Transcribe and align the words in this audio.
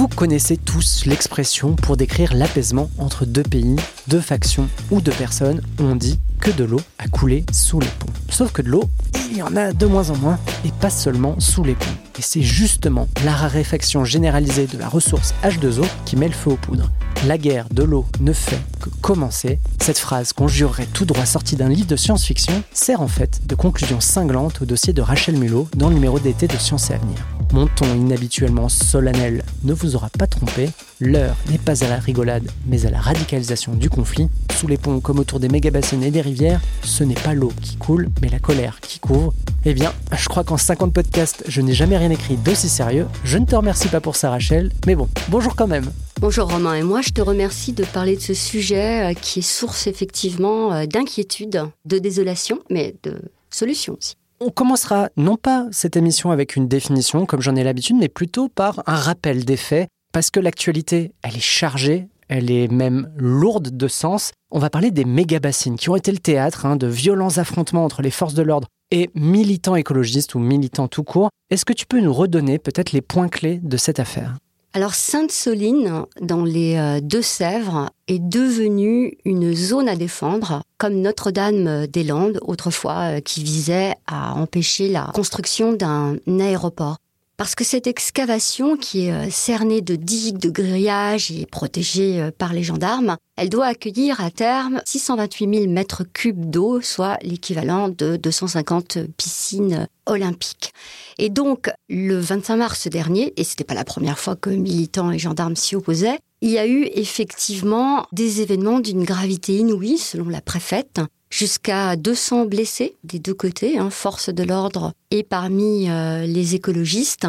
Vous 0.00 0.08
connaissez 0.08 0.56
tous 0.56 1.04
l'expression 1.04 1.76
pour 1.76 1.98
décrire 1.98 2.32
l'apaisement 2.32 2.88
entre 2.96 3.26
deux 3.26 3.42
pays, 3.42 3.76
deux 4.08 4.22
factions 4.22 4.66
ou 4.90 5.02
deux 5.02 5.12
personnes. 5.12 5.60
On 5.78 5.94
dit 5.94 6.18
que 6.40 6.50
de 6.50 6.64
l'eau 6.64 6.80
a 6.98 7.06
coulé 7.06 7.44
sous 7.52 7.80
les 7.80 7.86
ponts. 7.98 8.06
Sauf 8.30 8.50
que 8.50 8.62
de 8.62 8.70
l'eau, 8.70 8.84
il 9.30 9.36
y 9.36 9.42
en 9.42 9.54
a 9.56 9.74
de 9.74 9.84
moins 9.84 10.08
en 10.08 10.16
moins, 10.16 10.38
et 10.64 10.72
pas 10.80 10.88
seulement 10.88 11.38
sous 11.38 11.64
les 11.64 11.74
ponts. 11.74 11.84
Et 12.18 12.22
c'est 12.22 12.40
justement 12.40 13.08
la 13.26 13.32
raréfaction 13.32 14.06
généralisée 14.06 14.66
de 14.66 14.78
la 14.78 14.88
ressource 14.88 15.34
H2O 15.44 15.84
qui 16.06 16.16
met 16.16 16.28
le 16.28 16.32
feu 16.32 16.52
aux 16.52 16.56
poudres. 16.56 16.90
La 17.26 17.36
guerre 17.36 17.68
de 17.70 17.82
l'eau 17.82 18.06
ne 18.20 18.32
fait 18.32 18.62
que 18.80 18.88
commencer. 19.02 19.60
Cette 19.82 19.98
phrase 19.98 20.32
qu'on 20.32 20.48
jurerait 20.48 20.88
tout 20.94 21.04
droit 21.04 21.26
sortie 21.26 21.56
d'un 21.56 21.68
livre 21.68 21.88
de 21.88 21.96
science-fiction 21.96 22.62
sert 22.72 23.02
en 23.02 23.08
fait 23.08 23.46
de 23.46 23.54
conclusion 23.54 24.00
cinglante 24.00 24.62
au 24.62 24.64
dossier 24.64 24.94
de 24.94 25.02
Rachel 25.02 25.36
Mulot 25.36 25.68
dans 25.76 25.90
le 25.90 25.94
numéro 25.96 26.18
d'été 26.18 26.46
de 26.48 26.56
Science 26.56 26.88
et 26.88 26.94
Avenir. 26.94 27.18
Mon 27.52 27.66
ton 27.66 27.92
inhabituellement 27.96 28.68
solennel 28.68 29.42
ne 29.64 29.72
vous 29.72 29.96
aura 29.96 30.08
pas 30.08 30.28
trompé, 30.28 30.70
l'heure 31.00 31.34
n'est 31.50 31.58
pas 31.58 31.82
à 31.82 31.88
la 31.88 31.96
rigolade, 31.96 32.48
mais 32.66 32.86
à 32.86 32.90
la 32.90 33.00
radicalisation 33.00 33.72
du 33.74 33.90
conflit. 33.90 34.28
Sous 34.56 34.68
les 34.68 34.76
ponts 34.76 35.00
comme 35.00 35.18
autour 35.18 35.40
des 35.40 35.48
méga-bassines 35.48 36.04
et 36.04 36.12
des 36.12 36.20
rivières, 36.20 36.60
ce 36.84 37.02
n'est 37.02 37.14
pas 37.14 37.34
l'eau 37.34 37.52
qui 37.60 37.76
coule, 37.76 38.08
mais 38.22 38.28
la 38.28 38.38
colère 38.38 38.78
qui 38.80 39.00
couvre. 39.00 39.34
Eh 39.64 39.74
bien, 39.74 39.92
je 40.16 40.28
crois 40.28 40.44
qu'en 40.44 40.56
50 40.56 40.92
podcasts, 40.92 41.42
je 41.48 41.60
n'ai 41.60 41.72
jamais 41.72 41.98
rien 41.98 42.10
écrit 42.10 42.36
d'aussi 42.36 42.68
sérieux. 42.68 43.08
Je 43.24 43.38
ne 43.38 43.46
te 43.46 43.56
remercie 43.56 43.88
pas 43.88 44.00
pour 44.00 44.14
ça, 44.14 44.30
Rachel, 44.30 44.70
mais 44.86 44.94
bon, 44.94 45.08
bonjour 45.28 45.56
quand 45.56 45.66
même. 45.66 45.90
Bonjour 46.20 46.48
Romain, 46.48 46.74
et 46.74 46.82
moi 46.82 47.00
je 47.00 47.10
te 47.10 47.20
remercie 47.20 47.72
de 47.72 47.82
parler 47.82 48.14
de 48.14 48.20
ce 48.20 48.34
sujet 48.34 49.10
euh, 49.10 49.14
qui 49.14 49.40
est 49.40 49.42
source 49.42 49.88
effectivement 49.88 50.72
euh, 50.72 50.86
d'inquiétude, 50.86 51.64
de 51.84 51.98
désolation, 51.98 52.60
mais 52.70 52.94
de 53.02 53.20
solution 53.50 53.96
aussi. 53.98 54.19
On 54.42 54.48
commencera 54.48 55.10
non 55.18 55.36
pas 55.36 55.66
cette 55.70 55.98
émission 55.98 56.30
avec 56.30 56.56
une 56.56 56.66
définition 56.66 57.26
comme 57.26 57.42
j'en 57.42 57.56
ai 57.56 57.62
l'habitude, 57.62 57.96
mais 57.96 58.08
plutôt 58.08 58.48
par 58.48 58.82
un 58.86 58.96
rappel 58.96 59.44
des 59.44 59.58
faits, 59.58 59.86
parce 60.14 60.30
que 60.30 60.40
l'actualité, 60.40 61.12
elle 61.22 61.36
est 61.36 61.40
chargée, 61.40 62.08
elle 62.26 62.50
est 62.50 62.72
même 62.72 63.12
lourde 63.18 63.76
de 63.76 63.86
sens. 63.86 64.32
On 64.50 64.58
va 64.58 64.70
parler 64.70 64.90
des 64.90 65.04
méga-bassines 65.04 65.76
qui 65.76 65.90
ont 65.90 65.96
été 65.96 66.10
le 66.10 66.16
théâtre 66.16 66.64
hein, 66.64 66.76
de 66.76 66.86
violents 66.86 67.36
affrontements 67.36 67.84
entre 67.84 68.00
les 68.00 68.10
forces 68.10 68.32
de 68.32 68.40
l'ordre 68.40 68.68
et 68.90 69.10
militants 69.14 69.76
écologistes 69.76 70.34
ou 70.34 70.38
militants 70.38 70.88
tout 70.88 71.04
court. 71.04 71.28
Est-ce 71.50 71.66
que 71.66 71.74
tu 71.74 71.84
peux 71.84 72.00
nous 72.00 72.14
redonner 72.14 72.58
peut-être 72.58 72.92
les 72.92 73.02
points 73.02 73.28
clés 73.28 73.60
de 73.62 73.76
cette 73.76 74.00
affaire? 74.00 74.38
Alors 74.72 74.94
Sainte-Soline, 74.94 76.04
dans 76.20 76.44
les 76.44 76.76
euh, 76.76 77.00
Deux-Sèvres, 77.00 77.90
est 78.06 78.20
devenue 78.20 79.18
une 79.24 79.52
zone 79.52 79.88
à 79.88 79.96
défendre, 79.96 80.62
comme 80.78 81.00
Notre-Dame-des-Landes 81.00 82.38
autrefois, 82.42 83.16
euh, 83.16 83.20
qui 83.20 83.42
visait 83.42 83.94
à 84.06 84.34
empêcher 84.34 84.88
la 84.88 85.10
construction 85.12 85.72
d'un 85.72 86.18
aéroport. 86.38 86.98
Parce 87.40 87.54
que 87.54 87.64
cette 87.64 87.86
excavation, 87.86 88.76
qui 88.76 89.06
est 89.06 89.12
euh, 89.12 89.30
cernée 89.30 89.80
de 89.80 89.96
digues, 89.96 90.36
de 90.36 90.50
grillages 90.50 91.30
et 91.30 91.46
protégée 91.46 92.20
euh, 92.20 92.30
par 92.30 92.52
les 92.52 92.62
gendarmes, 92.62 93.16
elle 93.38 93.48
doit 93.48 93.64
accueillir 93.64 94.20
à 94.20 94.30
terme 94.30 94.82
628 94.84 95.60
000 95.60 95.72
mètres 95.72 96.04
cubes 96.04 96.50
d'eau, 96.50 96.82
soit 96.82 97.16
l'équivalent 97.22 97.88
de 97.88 98.16
250 98.18 98.98
piscines 99.16 99.88
olympiques. 100.04 100.74
Et 101.16 101.30
donc, 101.30 101.70
le 101.88 102.18
25 102.18 102.56
mars 102.56 102.88
dernier, 102.88 103.32
et 103.38 103.44
c'était 103.44 103.64
pas 103.64 103.72
la 103.72 103.84
première 103.84 104.18
fois 104.18 104.36
que 104.36 104.50
militants 104.50 105.10
et 105.10 105.18
gendarmes 105.18 105.56
s'y 105.56 105.76
opposaient, 105.76 106.18
il 106.42 106.50
y 106.50 106.58
a 106.58 106.66
eu 106.66 106.90
effectivement 106.92 108.06
des 108.12 108.42
événements 108.42 108.80
d'une 108.80 109.04
gravité 109.04 109.56
inouïe, 109.56 109.96
selon 109.96 110.28
la 110.28 110.42
préfète, 110.42 111.00
jusqu'à 111.30 111.96
200 111.96 112.46
blessés 112.46 112.96
des 113.04 113.18
deux 113.18 113.34
côtés, 113.34 113.78
hein, 113.78 113.90
force 113.90 114.28
de 114.28 114.42
l'ordre 114.42 114.92
et 115.10 115.22
parmi 115.22 115.88
euh, 115.88 116.26
les 116.26 116.54
écologistes. 116.54 117.26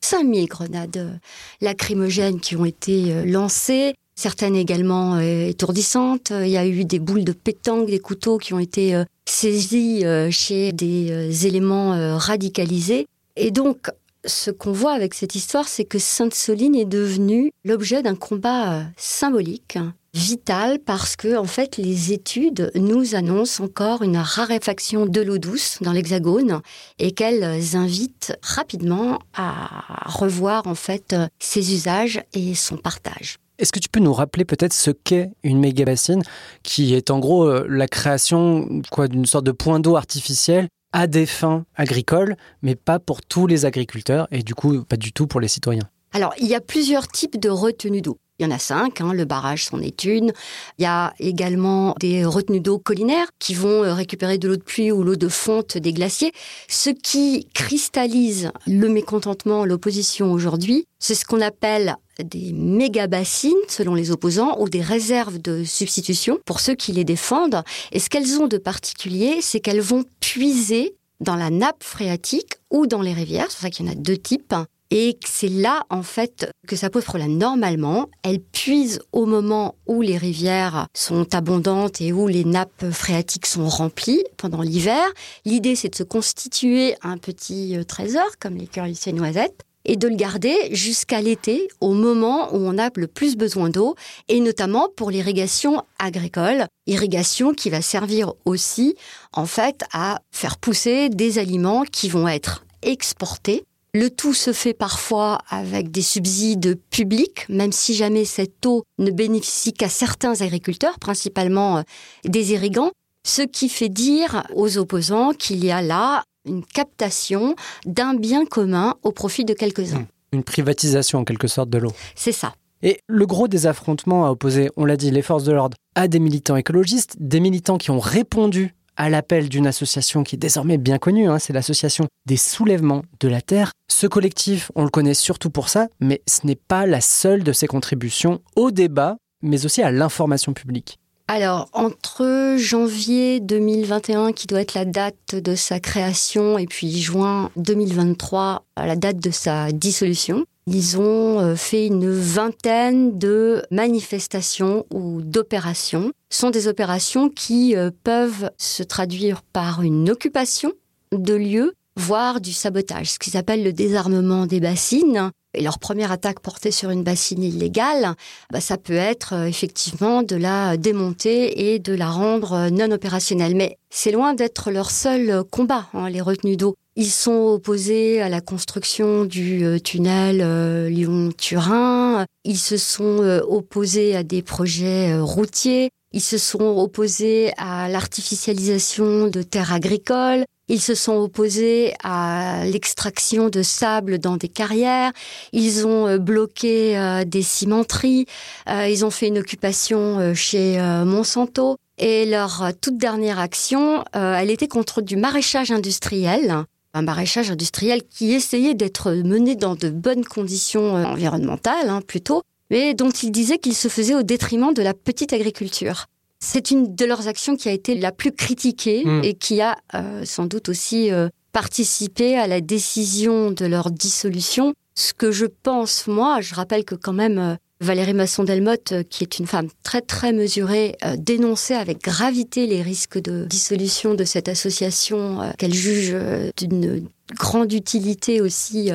5000 0.00 0.46
grenades 0.46 0.96
euh, 0.96 1.12
lacrymogènes 1.60 2.40
qui 2.40 2.56
ont 2.56 2.64
été 2.64 3.12
euh, 3.12 3.24
lancées, 3.24 3.94
certaines 4.16 4.56
également 4.56 5.20
étourdissantes. 5.20 6.32
Il 6.34 6.48
y 6.48 6.56
a 6.56 6.66
eu 6.66 6.84
des 6.84 6.98
boules 6.98 7.24
de 7.24 7.32
pétanque, 7.32 7.86
des 7.86 7.98
couteaux 7.98 8.38
qui 8.38 8.54
ont 8.54 8.58
été 8.58 9.02
saisis 9.26 10.04
chez 10.30 10.72
des 10.72 11.46
éléments 11.46 12.16
radicalisés. 12.16 13.06
Et 13.36 13.50
donc, 13.50 13.90
ce 14.24 14.50
qu'on 14.50 14.72
voit 14.72 14.92
avec 14.92 15.12
cette 15.12 15.34
histoire, 15.34 15.68
c'est 15.68 15.84
que 15.84 15.98
Sainte-Soline 15.98 16.76
est 16.76 16.86
devenue 16.86 17.52
l'objet 17.62 18.02
d'un 18.02 18.14
combat 18.14 18.84
symbolique 18.96 19.78
vital 20.16 20.78
parce 20.78 21.14
que 21.14 21.36
en 21.36 21.44
fait 21.44 21.76
les 21.76 22.12
études 22.12 22.70
nous 22.74 23.14
annoncent 23.14 23.62
encore 23.62 24.02
une 24.02 24.16
raréfaction 24.16 25.06
de 25.06 25.20
l'eau 25.20 25.38
douce 25.38 25.78
dans 25.82 25.92
l'Hexagone 25.92 26.60
et 26.98 27.12
qu'elles 27.12 27.76
invitent 27.76 28.34
rapidement 28.42 29.18
à 29.34 30.08
revoir 30.08 30.66
en 30.66 30.74
fait 30.74 31.14
ses 31.38 31.74
usages 31.74 32.22
et 32.32 32.54
son 32.54 32.76
partage. 32.76 33.36
Est-ce 33.58 33.72
que 33.72 33.78
tu 33.78 33.88
peux 33.88 34.00
nous 34.00 34.12
rappeler 34.12 34.44
peut-être 34.44 34.74
ce 34.74 34.90
qu'est 34.90 35.30
une 35.42 35.58
méga-bassine, 35.58 36.22
qui 36.62 36.94
est 36.94 37.10
en 37.10 37.18
gros 37.18 37.44
euh, 37.44 37.66
la 37.68 37.88
création 37.88 38.82
quoi 38.90 39.08
d'une 39.08 39.24
sorte 39.24 39.46
de 39.46 39.52
point 39.52 39.80
d'eau 39.80 39.96
artificiel 39.96 40.68
à 40.92 41.06
des 41.06 41.26
fins 41.26 41.64
agricoles, 41.74 42.36
mais 42.62 42.74
pas 42.74 42.98
pour 42.98 43.22
tous 43.22 43.46
les 43.46 43.64
agriculteurs 43.64 44.28
et 44.30 44.42
du 44.42 44.54
coup 44.54 44.82
pas 44.84 44.96
du 44.96 45.12
tout 45.12 45.26
pour 45.26 45.40
les 45.40 45.48
citoyens? 45.48 45.88
Alors, 46.12 46.32
il 46.38 46.46
y 46.46 46.54
a 46.54 46.60
plusieurs 46.60 47.08
types 47.08 47.38
de 47.38 47.50
retenues 47.50 48.00
d'eau. 48.00 48.18
Il 48.38 48.44
y 48.44 48.46
en 48.46 48.54
a 48.54 48.58
cinq, 48.58 49.00
hein, 49.00 49.14
le 49.14 49.24
barrage 49.24 49.64
s'en 49.64 49.80
est 49.80 50.04
une. 50.04 50.32
Il 50.78 50.82
y 50.82 50.86
a 50.86 51.14
également 51.18 51.94
des 52.00 52.26
retenues 52.26 52.60
d'eau 52.60 52.78
collinaires 52.78 53.28
qui 53.38 53.54
vont 53.54 53.82
euh, 53.82 53.94
récupérer 53.94 54.36
de 54.36 54.46
l'eau 54.46 54.56
de 54.56 54.62
pluie 54.62 54.92
ou 54.92 55.02
l'eau 55.02 55.16
de 55.16 55.28
fonte 55.28 55.78
des 55.78 55.94
glaciers. 55.94 56.32
Ce 56.68 56.90
qui 56.90 57.48
cristallise 57.54 58.50
le 58.66 58.90
mécontentement, 58.90 59.64
l'opposition 59.64 60.32
aujourd'hui, 60.32 60.84
c'est 60.98 61.14
ce 61.14 61.24
qu'on 61.24 61.40
appelle 61.40 61.96
des 62.22 62.52
méga-bassines, 62.52 63.52
selon 63.68 63.94
les 63.94 64.10
opposants, 64.10 64.60
ou 64.60 64.68
des 64.68 64.82
réserves 64.82 65.38
de 65.38 65.64
substitution 65.64 66.38
pour 66.44 66.60
ceux 66.60 66.74
qui 66.74 66.92
les 66.92 67.04
défendent. 67.04 67.62
Et 67.92 68.00
ce 68.00 68.10
qu'elles 68.10 68.38
ont 68.38 68.48
de 68.48 68.58
particulier, 68.58 69.38
c'est 69.40 69.60
qu'elles 69.60 69.80
vont 69.80 70.04
puiser 70.20 70.94
dans 71.20 71.36
la 71.36 71.48
nappe 71.48 71.82
phréatique 71.82 72.56
ou 72.70 72.86
dans 72.86 73.00
les 73.00 73.14
rivières. 73.14 73.46
C'est 73.48 73.56
pour 73.56 73.62
ça 73.62 73.70
qu'il 73.70 73.86
y 73.86 73.88
en 73.88 73.92
a 73.92 73.94
deux 73.94 74.18
types. 74.18 74.54
Et 74.90 75.18
c'est 75.26 75.48
là, 75.48 75.84
en 75.90 76.02
fait, 76.02 76.50
que 76.68 76.76
ça 76.76 76.90
pose 76.90 77.04
problème. 77.04 77.36
Normalement, 77.36 78.08
elles 78.22 78.40
puisent 78.40 79.00
au 79.12 79.26
moment 79.26 79.74
où 79.86 80.00
les 80.00 80.16
rivières 80.16 80.86
sont 80.94 81.34
abondantes 81.34 82.00
et 82.00 82.12
où 82.12 82.28
les 82.28 82.44
nappes 82.44 82.90
phréatiques 82.90 83.46
sont 83.46 83.68
remplies 83.68 84.22
pendant 84.36 84.62
l'hiver. 84.62 85.04
L'idée, 85.44 85.74
c'est 85.74 85.88
de 85.88 85.96
se 85.96 86.04
constituer 86.04 86.94
un 87.02 87.18
petit 87.18 87.76
euh, 87.76 87.82
trésor, 87.82 88.26
comme 88.40 88.56
les 88.56 88.66
cœurs 88.66 88.86
noisettes, 89.12 89.62
et 89.84 89.96
de 89.96 90.08
le 90.08 90.16
garder 90.16 90.56
jusqu'à 90.72 91.20
l'été, 91.20 91.68
au 91.80 91.92
moment 91.92 92.54
où 92.54 92.58
on 92.58 92.78
a 92.78 92.90
le 92.94 93.06
plus 93.06 93.36
besoin 93.36 93.70
d'eau, 93.70 93.94
et 94.28 94.40
notamment 94.40 94.88
pour 94.96 95.10
l'irrigation 95.10 95.82
agricole, 95.98 96.66
irrigation 96.86 97.54
qui 97.54 97.70
va 97.70 97.82
servir 97.82 98.32
aussi, 98.44 98.96
en 99.32 99.46
fait, 99.46 99.84
à 99.92 100.20
faire 100.32 100.58
pousser 100.58 101.08
des 101.08 101.38
aliments 101.38 101.84
qui 101.84 102.08
vont 102.08 102.28
être 102.28 102.64
exportés 102.82 103.64
le 103.96 104.10
tout 104.10 104.34
se 104.34 104.52
fait 104.52 104.74
parfois 104.74 105.38
avec 105.48 105.90
des 105.90 106.02
subsides 106.02 106.78
publics, 106.90 107.46
même 107.48 107.72
si 107.72 107.94
jamais 107.94 108.26
cette 108.26 108.64
eau 108.66 108.84
ne 108.98 109.10
bénéficie 109.10 109.72
qu'à 109.72 109.88
certains 109.88 110.42
agriculteurs, 110.42 110.98
principalement 110.98 111.78
euh, 111.78 111.82
des 112.24 112.52
irrigants, 112.52 112.90
ce 113.26 113.40
qui 113.40 113.70
fait 113.70 113.88
dire 113.88 114.46
aux 114.54 114.76
opposants 114.76 115.32
qu'il 115.32 115.64
y 115.64 115.70
a 115.70 115.80
là 115.80 116.24
une 116.44 116.62
captation 116.62 117.56
d'un 117.86 118.14
bien 118.14 118.44
commun 118.44 118.96
au 119.02 119.12
profit 119.12 119.46
de 119.46 119.54
quelques-uns. 119.54 120.00
Mmh. 120.00 120.06
Une 120.32 120.44
privatisation 120.44 121.20
en 121.20 121.24
quelque 121.24 121.48
sorte 121.48 121.70
de 121.70 121.78
l'eau. 121.78 121.92
C'est 122.14 122.32
ça. 122.32 122.54
Et 122.82 123.00
le 123.06 123.26
gros 123.26 123.48
des 123.48 123.66
affrontements 123.66 124.26
a 124.26 124.30
opposé, 124.30 124.68
on 124.76 124.84
l'a 124.84 124.98
dit, 124.98 125.10
les 125.10 125.22
forces 125.22 125.44
de 125.44 125.52
l'ordre 125.52 125.76
à 125.94 126.06
des 126.06 126.18
militants 126.18 126.56
écologistes, 126.56 127.16
des 127.18 127.40
militants 127.40 127.78
qui 127.78 127.90
ont 127.90 127.98
répondu 127.98 128.74
à 128.96 129.08
l'appel 129.10 129.48
d'une 129.48 129.66
association 129.66 130.24
qui 130.24 130.36
est 130.36 130.38
désormais 130.38 130.78
bien 130.78 130.98
connue, 130.98 131.28
hein, 131.28 131.38
c'est 131.38 131.52
l'association 131.52 132.06
des 132.26 132.36
soulèvements 132.36 133.02
de 133.20 133.28
la 133.28 133.40
Terre. 133.40 133.72
Ce 133.88 134.06
collectif, 134.06 134.70
on 134.74 134.84
le 134.84 134.90
connaît 134.90 135.14
surtout 135.14 135.50
pour 135.50 135.68
ça, 135.68 135.88
mais 136.00 136.22
ce 136.26 136.46
n'est 136.46 136.56
pas 136.56 136.86
la 136.86 137.00
seule 137.00 137.42
de 137.42 137.52
ses 137.52 137.66
contributions 137.66 138.40
au 138.56 138.70
débat, 138.70 139.16
mais 139.42 139.64
aussi 139.64 139.82
à 139.82 139.90
l'information 139.90 140.52
publique. 140.52 140.98
Alors, 141.28 141.68
entre 141.72 142.54
janvier 142.56 143.40
2021, 143.40 144.32
qui 144.32 144.46
doit 144.46 144.60
être 144.60 144.74
la 144.74 144.84
date 144.84 145.34
de 145.34 145.56
sa 145.56 145.80
création, 145.80 146.56
et 146.56 146.66
puis 146.66 147.00
juin 147.00 147.50
2023, 147.56 148.64
la 148.76 148.94
date 148.94 149.18
de 149.18 149.32
sa 149.32 149.72
dissolution, 149.72 150.46
ils 150.66 150.98
ont 150.98 151.40
euh, 151.40 151.54
fait 151.54 151.86
une 151.86 152.10
vingtaine 152.10 153.18
de 153.18 153.62
manifestations 153.70 154.84
ou 154.92 155.22
d'opérations. 155.22 156.10
Ce 156.30 156.40
sont 156.40 156.50
des 156.50 156.66
opérations 156.66 157.28
qui 157.28 157.76
euh, 157.76 157.90
peuvent 158.02 158.50
se 158.58 158.82
traduire 158.82 159.42
par 159.42 159.82
une 159.82 160.10
occupation 160.10 160.72
de 161.12 161.34
lieux, 161.34 161.74
voire 161.96 162.40
du 162.40 162.52
sabotage, 162.52 163.12
ce 163.12 163.18
qu'ils 163.18 163.36
appellent 163.36 163.62
le 163.62 163.72
désarmement 163.72 164.46
des 164.46 164.58
bassines, 164.58 165.30
et 165.54 165.62
leur 165.62 165.78
première 165.78 166.10
attaque 166.10 166.40
portée 166.40 166.72
sur 166.72 166.90
une 166.90 167.04
bassine 167.04 167.44
illégale, 167.44 168.14
bah, 168.52 168.60
ça 168.60 168.76
peut 168.76 168.92
être 168.92 169.34
euh, 169.34 169.46
effectivement 169.46 170.24
de 170.24 170.34
la 170.34 170.76
démonter 170.76 171.74
et 171.74 171.78
de 171.78 171.94
la 171.94 172.10
rendre 172.10 172.70
non 172.70 172.90
opérationnelle. 172.90 173.54
Mais 173.54 173.78
c'est 173.88 174.10
loin 174.10 174.34
d'être 174.34 174.72
leur 174.72 174.90
seul 174.90 175.44
combat, 175.44 175.86
hein, 175.94 176.10
les 176.10 176.20
retenues 176.20 176.56
d'eau. 176.56 176.74
Ils 176.96 177.10
sont 177.10 177.52
opposés 177.52 178.22
à 178.22 178.28
la 178.28 178.40
construction 178.40 179.26
du 179.26 179.80
tunnel 179.82 180.88
Lyon-Turin. 180.88 182.24
Ils 182.44 182.58
se 182.58 182.78
sont 182.78 183.18
opposés 183.46 184.16
à 184.16 184.22
des 184.22 184.42
projets 184.42 185.18
routiers. 185.18 185.90
Ils 186.12 186.22
se 186.22 186.38
sont 186.38 186.78
opposés 186.78 187.52
à 187.58 187.90
l'artificialisation 187.90 189.28
de 189.28 189.42
terres 189.42 189.74
agricoles. 189.74 190.46
Ils 190.68 190.80
se 190.80 190.94
sont 190.94 191.14
opposés 191.14 191.94
à 192.02 192.64
l'extraction 192.64 193.48
de 193.48 193.62
sable 193.62 194.18
dans 194.18 194.36
des 194.36 194.48
carrières. 194.48 195.12
Ils 195.52 195.86
ont 195.86 196.08
euh, 196.08 196.18
bloqué 196.18 196.98
euh, 196.98 197.24
des 197.24 197.42
cimenteries. 197.42 198.26
Euh, 198.68 198.88
ils 198.88 199.04
ont 199.04 199.10
fait 199.10 199.28
une 199.28 199.38
occupation 199.38 200.34
chez 200.34 200.78
Monsanto. 201.04 201.76
Et 201.98 202.26
leur 202.26 202.72
toute 202.80 202.98
dernière 202.98 203.38
action, 203.38 204.04
elle 204.12 204.50
était 204.50 204.68
contre 204.68 205.00
du 205.00 205.16
maraîchage 205.16 205.70
industriel. 205.70 206.66
Un 206.96 207.02
maraîchage 207.02 207.50
industriel 207.50 208.00
qui 208.08 208.32
essayait 208.32 208.72
d'être 208.72 209.12
mené 209.12 209.54
dans 209.54 209.74
de 209.74 209.90
bonnes 209.90 210.24
conditions 210.24 210.94
environnementales, 210.94 211.90
hein, 211.90 212.00
plutôt, 212.00 212.40
mais 212.70 212.94
dont 212.94 213.10
ils 213.10 213.30
disaient 213.30 213.58
qu'il 213.58 213.74
se 213.74 213.88
faisait 213.88 214.14
au 214.14 214.22
détriment 214.22 214.72
de 214.72 214.80
la 214.80 214.94
petite 214.94 215.34
agriculture. 215.34 216.06
C'est 216.40 216.70
une 216.70 216.94
de 216.94 217.04
leurs 217.04 217.28
actions 217.28 217.54
qui 217.54 217.68
a 217.68 217.72
été 217.72 217.94
la 217.94 218.12
plus 218.12 218.32
critiquée 218.32 219.04
hmm. 219.04 219.20
et 219.24 219.34
qui 219.34 219.60
a 219.60 219.76
euh, 219.94 220.24
sans 220.24 220.46
doute 220.46 220.70
aussi 220.70 221.12
euh, 221.12 221.28
participé 221.52 222.38
à 222.38 222.46
la 222.46 222.62
décision 222.62 223.50
de 223.50 223.66
leur 223.66 223.90
dissolution. 223.90 224.72
Ce 224.94 225.12
que 225.12 225.32
je 225.32 225.44
pense, 225.44 226.06
moi, 226.06 226.40
je 226.40 226.54
rappelle 226.54 226.86
que 226.86 226.94
quand 226.94 227.12
même 227.12 227.38
euh, 227.38 227.56
Valérie 227.80 228.14
Masson-Delmotte, 228.14 229.04
qui 229.10 229.24
est 229.24 229.38
une 229.38 229.46
femme 229.46 229.68
très 229.82 230.00
très 230.00 230.32
mesurée, 230.32 230.96
dénonçait 231.18 231.74
avec 231.74 232.02
gravité 232.02 232.66
les 232.66 232.82
risques 232.82 233.20
de 233.20 233.44
dissolution 233.44 234.14
de 234.14 234.24
cette 234.24 234.48
association 234.48 235.40
qu'elle 235.58 235.74
juge 235.74 236.16
d'une 236.56 237.08
grande 237.34 237.72
utilité 237.72 238.40
aussi 238.40 238.90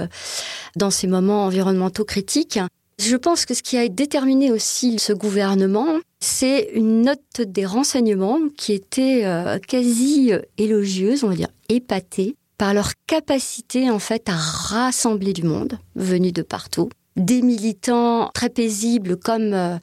dans 0.76 0.90
ces 0.90 1.08
moments 1.08 1.46
environnementaux 1.46 2.06
critiques. 2.06 2.60
Je 3.02 3.16
pense 3.16 3.46
que 3.46 3.56
ce 3.56 3.64
qui 3.64 3.78
a 3.78 3.88
déterminé 3.88 4.52
aussi 4.52 5.00
ce 5.00 5.12
gouvernement, 5.12 6.00
c'est 6.20 6.70
une 6.76 7.02
note 7.02 7.42
des 7.42 7.66
renseignements 7.66 8.40
qui 8.56 8.74
était 8.74 9.26
euh, 9.26 9.58
quasi 9.58 10.32
euh, 10.32 10.40
élogieuse, 10.60 11.24
on 11.24 11.30
va 11.30 11.36
dire 11.36 11.50
épatée, 11.68 12.36
par 12.60 12.76
leur 12.76 12.92
capacité 13.08 13.90
en 13.90 13.98
fait 13.98 14.30
à 14.30 14.36
rassembler 14.36 15.34
du 15.34 15.42
monde 15.42 15.80
venu 15.96 16.32
de 16.32 16.44
partout. 16.44 16.90
Des 17.18 17.42
militants 17.42 18.30
très 18.34 18.50
paisibles 18.50 19.18
comme 19.18 19.54
euh, 19.54 19.78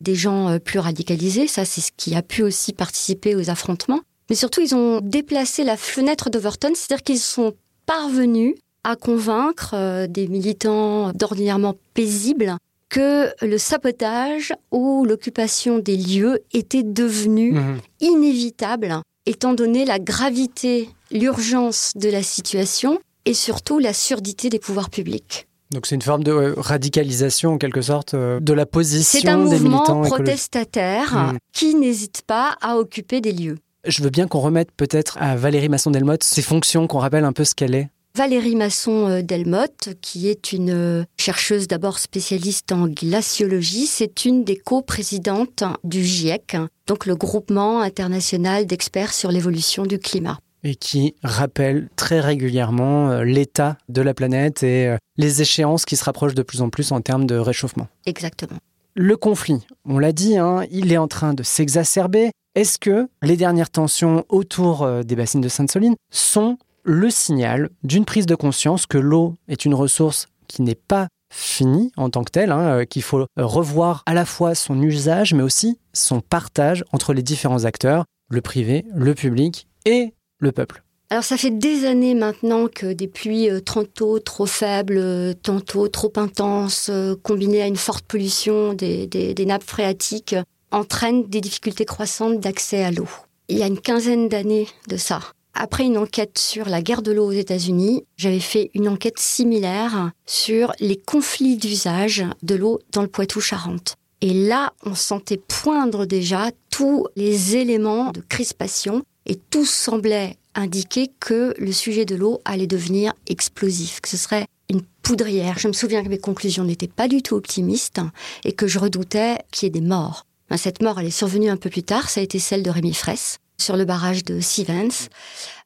des 0.00 0.14
gens 0.14 0.58
plus 0.58 0.80
radicalisés, 0.80 1.46
ça 1.46 1.64
c'est 1.64 1.80
ce 1.80 1.90
qui 1.96 2.14
a 2.14 2.22
pu 2.22 2.42
aussi 2.42 2.72
participer 2.72 3.34
aux 3.36 3.50
affrontements. 3.50 4.00
Mais 4.30 4.36
surtout, 4.36 4.62
ils 4.62 4.74
ont 4.74 5.00
déplacé 5.02 5.62
la 5.62 5.76
fenêtre 5.76 6.30
d'Overton, 6.30 6.72
c'est-à-dire 6.74 7.02
qu'ils 7.02 7.18
sont 7.18 7.52
parvenus 7.86 8.54
à 8.84 8.96
convaincre 8.96 9.74
euh, 9.74 10.06
des 10.06 10.26
militants 10.28 11.12
d'ordinairement 11.12 11.74
paisibles 11.94 12.56
que 12.88 13.30
le 13.44 13.58
sabotage 13.58 14.52
ou 14.70 15.04
l'occupation 15.04 15.78
des 15.78 15.96
lieux 15.96 16.40
était 16.52 16.82
devenu 16.82 17.52
mhm. 17.52 17.78
inévitable, 18.00 18.96
étant 19.24 19.54
donné 19.54 19.84
la 19.84 19.98
gravité, 19.98 20.90
l'urgence 21.10 21.92
de 21.94 22.10
la 22.10 22.22
situation 22.22 22.98
et 23.24 23.34
surtout 23.34 23.78
la 23.78 23.92
surdité 23.92 24.50
des 24.50 24.58
pouvoirs 24.58 24.90
publics. 24.90 25.46
Donc 25.72 25.86
c'est 25.86 25.94
une 25.94 26.02
forme 26.02 26.22
de 26.22 26.54
radicalisation 26.56 27.54
en 27.54 27.58
quelque 27.58 27.82
sorte 27.82 28.14
euh, 28.14 28.40
de 28.40 28.52
la 28.52 28.66
position 28.66 29.20
des 29.20 29.58
militants. 29.58 29.84
C'est 29.84 29.90
un 29.90 29.94
mouvement 29.94 30.02
protestataire 30.02 31.14
mhm. 31.14 31.38
qui 31.52 31.74
n'hésite 31.74 32.22
pas 32.26 32.56
à 32.60 32.76
occuper 32.76 33.20
des 33.20 33.32
lieux. 33.32 33.58
Je 33.86 34.02
veux 34.02 34.10
bien 34.10 34.28
qu'on 34.28 34.40
remette 34.40 34.70
peut-être 34.70 35.18
à 35.20 35.34
Valérie 35.34 35.68
Masson-Delmotte 35.68 36.22
ses 36.22 36.42
fonctions, 36.42 36.86
qu'on 36.86 36.98
rappelle 36.98 37.24
un 37.24 37.32
peu 37.32 37.44
ce 37.44 37.54
qu'elle 37.54 37.74
est. 37.74 37.88
Valérie 38.14 38.56
Masson-Delmotte, 38.56 39.88
euh, 39.88 39.94
qui 40.02 40.28
est 40.28 40.52
une 40.52 40.70
euh, 40.70 41.04
chercheuse 41.18 41.66
d'abord 41.66 41.98
spécialiste 41.98 42.70
en 42.70 42.86
glaciologie, 42.86 43.86
c'est 43.86 44.26
une 44.26 44.44
des 44.44 44.56
coprésidentes 44.56 45.64
du 45.82 46.04
GIEC, 46.04 46.58
donc 46.86 47.06
le 47.06 47.16
groupement 47.16 47.80
international 47.80 48.66
d'experts 48.66 49.14
sur 49.14 49.32
l'évolution 49.32 49.86
du 49.86 49.98
climat. 49.98 50.38
Et 50.64 50.74
qui 50.74 51.14
rappelle 51.22 51.88
très 51.96 52.20
régulièrement 52.20 53.10
euh, 53.10 53.24
l'état 53.24 53.78
de 53.88 54.00
la 54.00 54.14
planète 54.14 54.62
et 54.62 54.96
les 55.16 55.42
échéances 55.42 55.84
qui 55.84 55.96
se 55.96 56.04
rapprochent 56.04 56.34
de 56.34 56.42
plus 56.42 56.62
en 56.62 56.70
plus 56.70 56.92
en 56.92 57.00
termes 57.00 57.26
de 57.26 57.36
réchauffement. 57.36 57.88
Exactement. 58.06 58.58
Le 58.94 59.16
conflit, 59.16 59.66
on 59.84 59.98
l'a 59.98 60.12
dit, 60.12 60.36
hein, 60.36 60.64
il 60.70 60.92
est 60.92 60.98
en 60.98 61.08
train 61.08 61.34
de 61.34 61.42
s'exacerber. 61.42 62.30
Est-ce 62.54 62.78
que 62.78 63.08
les 63.22 63.36
dernières 63.36 63.70
tensions 63.70 64.24
autour 64.28 64.86
des 65.02 65.16
bassines 65.16 65.40
de 65.40 65.48
Sainte-Soline 65.48 65.96
sont 66.10 66.58
le 66.84 67.10
signal 67.10 67.70
d'une 67.84 68.04
prise 68.04 68.26
de 68.26 68.34
conscience 68.34 68.86
que 68.86 68.98
l'eau 68.98 69.36
est 69.48 69.64
une 69.64 69.74
ressource 69.74 70.26
qui 70.48 70.62
n'est 70.62 70.74
pas 70.74 71.08
finie 71.32 71.92
en 71.96 72.10
tant 72.10 72.24
que 72.24 72.30
telle, 72.30 72.52
hein, 72.52 72.80
euh, 72.80 72.84
qu'il 72.84 73.02
faut 73.02 73.26
revoir 73.36 74.02
à 74.06 74.14
la 74.14 74.24
fois 74.24 74.54
son 74.54 74.80
usage, 74.82 75.32
mais 75.32 75.42
aussi 75.42 75.78
son 75.92 76.20
partage 76.20 76.84
entre 76.92 77.14
les 77.14 77.22
différents 77.22 77.64
acteurs, 77.64 78.04
le 78.28 78.42
privé, 78.42 78.84
le 78.94 79.14
public 79.14 79.66
et 79.86 80.12
le 80.42 80.52
peuple. 80.52 80.82
Alors 81.10 81.24
ça 81.24 81.36
fait 81.36 81.50
des 81.50 81.84
années 81.84 82.14
maintenant 82.14 82.68
que 82.68 82.92
des 82.92 83.08
pluies 83.08 83.50
euh, 83.50 83.60
tantôt 83.60 84.18
trop 84.18 84.46
faibles, 84.46 84.98
euh, 84.98 85.32
tantôt 85.34 85.88
trop 85.88 86.12
intenses, 86.16 86.90
combinées 87.22 87.62
à 87.62 87.66
une 87.66 87.76
forte 87.76 88.04
pollution 88.04 88.72
des, 88.74 89.06
des 89.06 89.46
nappes 89.46 89.64
phréatiques, 89.64 90.36
entraînent 90.70 91.24
des 91.24 91.40
difficultés 91.40 91.84
croissantes 91.84 92.40
d'accès 92.40 92.82
à 92.82 92.90
l'eau. 92.90 93.08
Il 93.48 93.58
y 93.58 93.62
a 93.62 93.66
une 93.66 93.80
quinzaine 93.80 94.28
d'années 94.28 94.68
de 94.88 94.96
ça, 94.96 95.20
après 95.54 95.84
une 95.84 95.98
enquête 95.98 96.38
sur 96.38 96.68
la 96.68 96.80
guerre 96.80 97.02
de 97.02 97.12
l'eau 97.12 97.26
aux 97.26 97.32
États-Unis, 97.32 98.04
j'avais 98.16 98.40
fait 98.40 98.70
une 98.74 98.88
enquête 98.88 99.18
similaire 99.18 100.12
sur 100.24 100.72
les 100.80 100.96
conflits 100.96 101.56
d'usage 101.56 102.24
de 102.42 102.54
l'eau 102.54 102.78
dans 102.92 103.02
le 103.02 103.08
Poitou-Charentes. 103.08 103.96
Et 104.22 104.32
là, 104.32 104.72
on 104.84 104.94
sentait 104.94 105.36
poindre 105.36 106.06
déjà 106.06 106.50
tous 106.70 107.06
les 107.16 107.56
éléments 107.56 108.12
de 108.12 108.20
crispation 108.20 109.02
et 109.26 109.36
tout 109.36 109.64
semblait 109.64 110.36
indiquer 110.54 111.10
que 111.20 111.54
le 111.58 111.72
sujet 111.72 112.04
de 112.04 112.14
l'eau 112.14 112.40
allait 112.44 112.66
devenir 112.66 113.12
explosif, 113.26 114.00
que 114.00 114.08
ce 114.08 114.16
serait 114.16 114.46
une 114.68 114.82
poudrière. 115.02 115.58
Je 115.58 115.68
me 115.68 115.72
souviens 115.72 116.02
que 116.02 116.08
mes 116.08 116.18
conclusions 116.18 116.64
n'étaient 116.64 116.88
pas 116.88 117.08
du 117.08 117.22
tout 117.22 117.34
optimistes 117.34 118.00
et 118.44 118.52
que 118.52 118.66
je 118.66 118.78
redoutais 118.78 119.38
qu'il 119.50 119.66
y 119.66 119.68
ait 119.68 119.80
des 119.80 119.86
morts. 119.86 120.26
Cette 120.56 120.82
mort, 120.82 121.00
elle 121.00 121.06
est 121.06 121.10
survenue 121.10 121.48
un 121.48 121.56
peu 121.56 121.70
plus 121.70 121.82
tard, 121.82 122.10
ça 122.10 122.20
a 122.20 122.22
été 122.22 122.38
celle 122.38 122.62
de 122.62 122.70
Rémi 122.70 122.92
Fraisse, 122.92 123.38
sur 123.58 123.76
le 123.76 123.84
barrage 123.84 124.24
de 124.24 124.40
Sivens. 124.40 125.08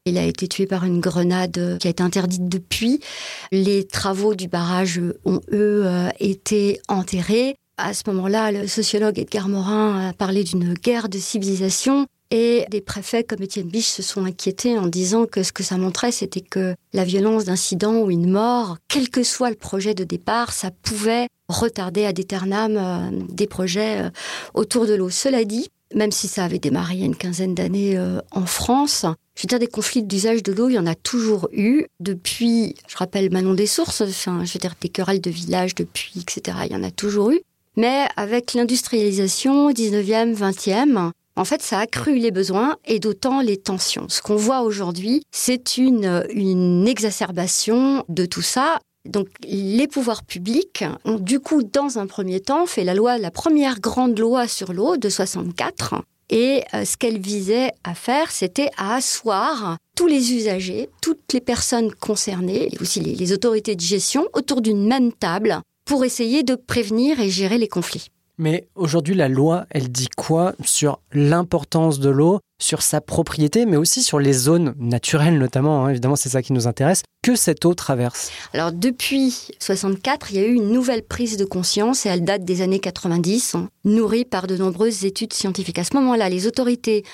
Il 0.04 0.16
a 0.18 0.24
été 0.24 0.46
tué 0.46 0.66
par 0.66 0.84
une 0.84 1.00
grenade 1.00 1.78
qui 1.80 1.88
a 1.88 1.90
été 1.90 2.02
interdite 2.02 2.48
depuis. 2.48 3.00
Les 3.50 3.84
travaux 3.84 4.36
du 4.36 4.46
barrage 4.46 5.00
ont, 5.24 5.40
eux, 5.52 5.82
euh, 5.84 6.08
été 6.20 6.80
enterrés. 6.86 7.56
À 7.76 7.92
ce 7.92 8.04
moment-là, 8.06 8.52
le 8.52 8.68
sociologue 8.68 9.18
Edgar 9.18 9.48
Morin 9.48 10.08
a 10.08 10.12
parlé 10.12 10.44
d'une 10.44 10.74
guerre 10.74 11.08
de 11.08 11.18
civilisation. 11.18 12.06
Et 12.30 12.66
des 12.70 12.80
préfets 12.80 13.22
comme 13.22 13.42
Étienne 13.42 13.68
Biche 13.68 13.88
se 13.88 14.02
sont 14.02 14.24
inquiétés 14.24 14.78
en 14.78 14.86
disant 14.86 15.26
que 15.26 15.42
ce 15.42 15.52
que 15.52 15.62
ça 15.62 15.76
montrait, 15.76 16.10
c'était 16.10 16.40
que 16.40 16.74
la 16.92 17.04
violence 17.04 17.44
d'incident 17.44 18.00
ou 18.00 18.10
une 18.10 18.30
mort, 18.30 18.78
quel 18.88 19.10
que 19.10 19.22
soit 19.22 19.50
le 19.50 19.56
projet 19.56 19.94
de 19.94 20.02
départ, 20.02 20.52
ça 20.52 20.70
pouvait 20.70 21.28
retarder 21.48 22.04
à 22.04 22.12
d'éternam 22.12 22.76
euh, 22.76 23.24
des 23.28 23.46
projets 23.46 24.00
euh, 24.00 24.10
autour 24.54 24.86
de 24.86 24.94
l'eau. 24.94 25.10
Cela 25.10 25.44
dit, 25.44 25.70
même 25.94 26.10
si 26.10 26.26
ça 26.26 26.44
avait 26.44 26.58
démarré 26.58 26.94
il 26.94 27.00
y 27.00 27.02
a 27.04 27.06
une 27.06 27.16
quinzaine 27.16 27.54
d'années 27.54 27.96
euh, 27.96 28.20
en 28.32 28.46
France. 28.46 29.06
Je 29.36 29.42
veux 29.42 29.46
dire, 29.46 29.58
des 29.58 29.68
conflits 29.68 30.02
d'usage 30.02 30.42
de 30.42 30.52
l'eau, 30.52 30.68
il 30.68 30.74
y 30.74 30.78
en 30.78 30.86
a 30.86 30.94
toujours 30.94 31.48
eu. 31.52 31.84
Depuis, 32.00 32.74
je 32.88 32.96
rappelle 32.96 33.30
Manon 33.30 33.54
des 33.54 33.66
Sources, 33.66 34.02
je 34.04 34.30
veux 34.30 34.58
dire, 34.58 34.74
des 34.80 34.88
querelles 34.88 35.20
de 35.20 35.30
village 35.30 35.74
depuis, 35.74 36.12
etc., 36.16 36.58
il 36.64 36.72
y 36.72 36.76
en 36.76 36.82
a 36.82 36.90
toujours 36.90 37.30
eu. 37.30 37.40
Mais 37.76 38.06
avec 38.16 38.54
l'industrialisation 38.54 39.70
19e, 39.70 40.34
20e, 40.34 41.10
en 41.36 41.44
fait, 41.44 41.62
ça 41.62 41.78
a 41.78 41.82
accru 41.82 42.18
les 42.18 42.30
besoins 42.30 42.76
et 42.86 42.98
d'autant 42.98 43.40
les 43.40 43.56
tensions. 43.58 44.06
Ce 44.08 44.22
qu'on 44.22 44.36
voit 44.36 44.62
aujourd'hui, 44.62 45.22
c'est 45.30 45.76
une, 45.76 46.24
une 46.30 46.88
exacerbation 46.88 48.04
de 48.08 48.24
tout 48.24 48.42
ça. 48.42 48.78
Donc, 49.04 49.28
les 49.44 49.86
pouvoirs 49.86 50.24
publics 50.24 50.84
ont 51.04 51.18
du 51.18 51.38
coup, 51.38 51.62
dans 51.62 51.98
un 51.98 52.06
premier 52.06 52.40
temps, 52.40 52.66
fait 52.66 52.84
la 52.84 52.94
loi, 52.94 53.18
la 53.18 53.30
première 53.30 53.80
grande 53.80 54.18
loi 54.18 54.48
sur 54.48 54.72
l'eau 54.72 54.96
de 54.96 55.08
64. 55.08 56.02
Et 56.28 56.62
euh, 56.74 56.84
ce 56.84 56.96
qu'elle 56.96 57.20
visait 57.20 57.70
à 57.84 57.94
faire, 57.94 58.32
c'était 58.32 58.70
à 58.76 58.96
asseoir 58.96 59.76
tous 59.94 60.08
les 60.08 60.32
usagers, 60.32 60.88
toutes 61.00 61.32
les 61.32 61.40
personnes 61.40 61.92
concernées, 61.94 62.74
et 62.74 62.78
aussi 62.80 63.00
les, 63.00 63.14
les 63.14 63.32
autorités 63.32 63.76
de 63.76 63.80
gestion, 63.80 64.26
autour 64.32 64.60
d'une 64.60 64.86
même 64.86 65.12
table 65.12 65.60
pour 65.84 66.04
essayer 66.04 66.42
de 66.42 66.56
prévenir 66.56 67.20
et 67.20 67.30
gérer 67.30 67.58
les 67.58 67.68
conflits. 67.68 68.08
Mais 68.38 68.68
aujourd'hui, 68.74 69.14
la 69.14 69.28
loi, 69.28 69.66
elle 69.70 69.90
dit 69.90 70.08
quoi 70.14 70.54
sur 70.62 71.00
l'importance 71.12 72.00
de 72.00 72.10
l'eau, 72.10 72.40
sur 72.60 72.82
sa 72.82 73.00
propriété, 73.00 73.64
mais 73.64 73.78
aussi 73.78 74.02
sur 74.02 74.18
les 74.18 74.34
zones 74.34 74.74
naturelles 74.78 75.38
notamment, 75.38 75.84
hein, 75.84 75.90
évidemment 75.90 76.16
c'est 76.16 76.28
ça 76.28 76.42
qui 76.42 76.52
nous 76.52 76.66
intéresse, 76.66 77.02
que 77.22 77.34
cette 77.34 77.64
eau 77.64 77.74
traverse? 77.74 78.30
Alors 78.52 78.72
depuis 78.72 79.48
64, 79.58 80.32
il 80.32 80.36
y 80.36 80.40
a 80.40 80.46
eu 80.46 80.54
une 80.54 80.70
nouvelle 80.70 81.02
prise 81.02 81.38
de 81.38 81.44
conscience 81.46 82.04
et 82.04 82.10
elle 82.10 82.24
date 82.24 82.44
des 82.44 82.60
années 82.60 82.78
90, 82.78 83.54
hein, 83.54 83.68
nourrie 83.84 84.26
par 84.26 84.46
de 84.46 84.56
nombreuses 84.56 85.04
études 85.04 85.32
scientifiques. 85.32 85.78
À 85.78 85.84
ce 85.84 85.94
moment-là, 85.96 86.28
les 86.28 86.46
autorités 86.46 87.04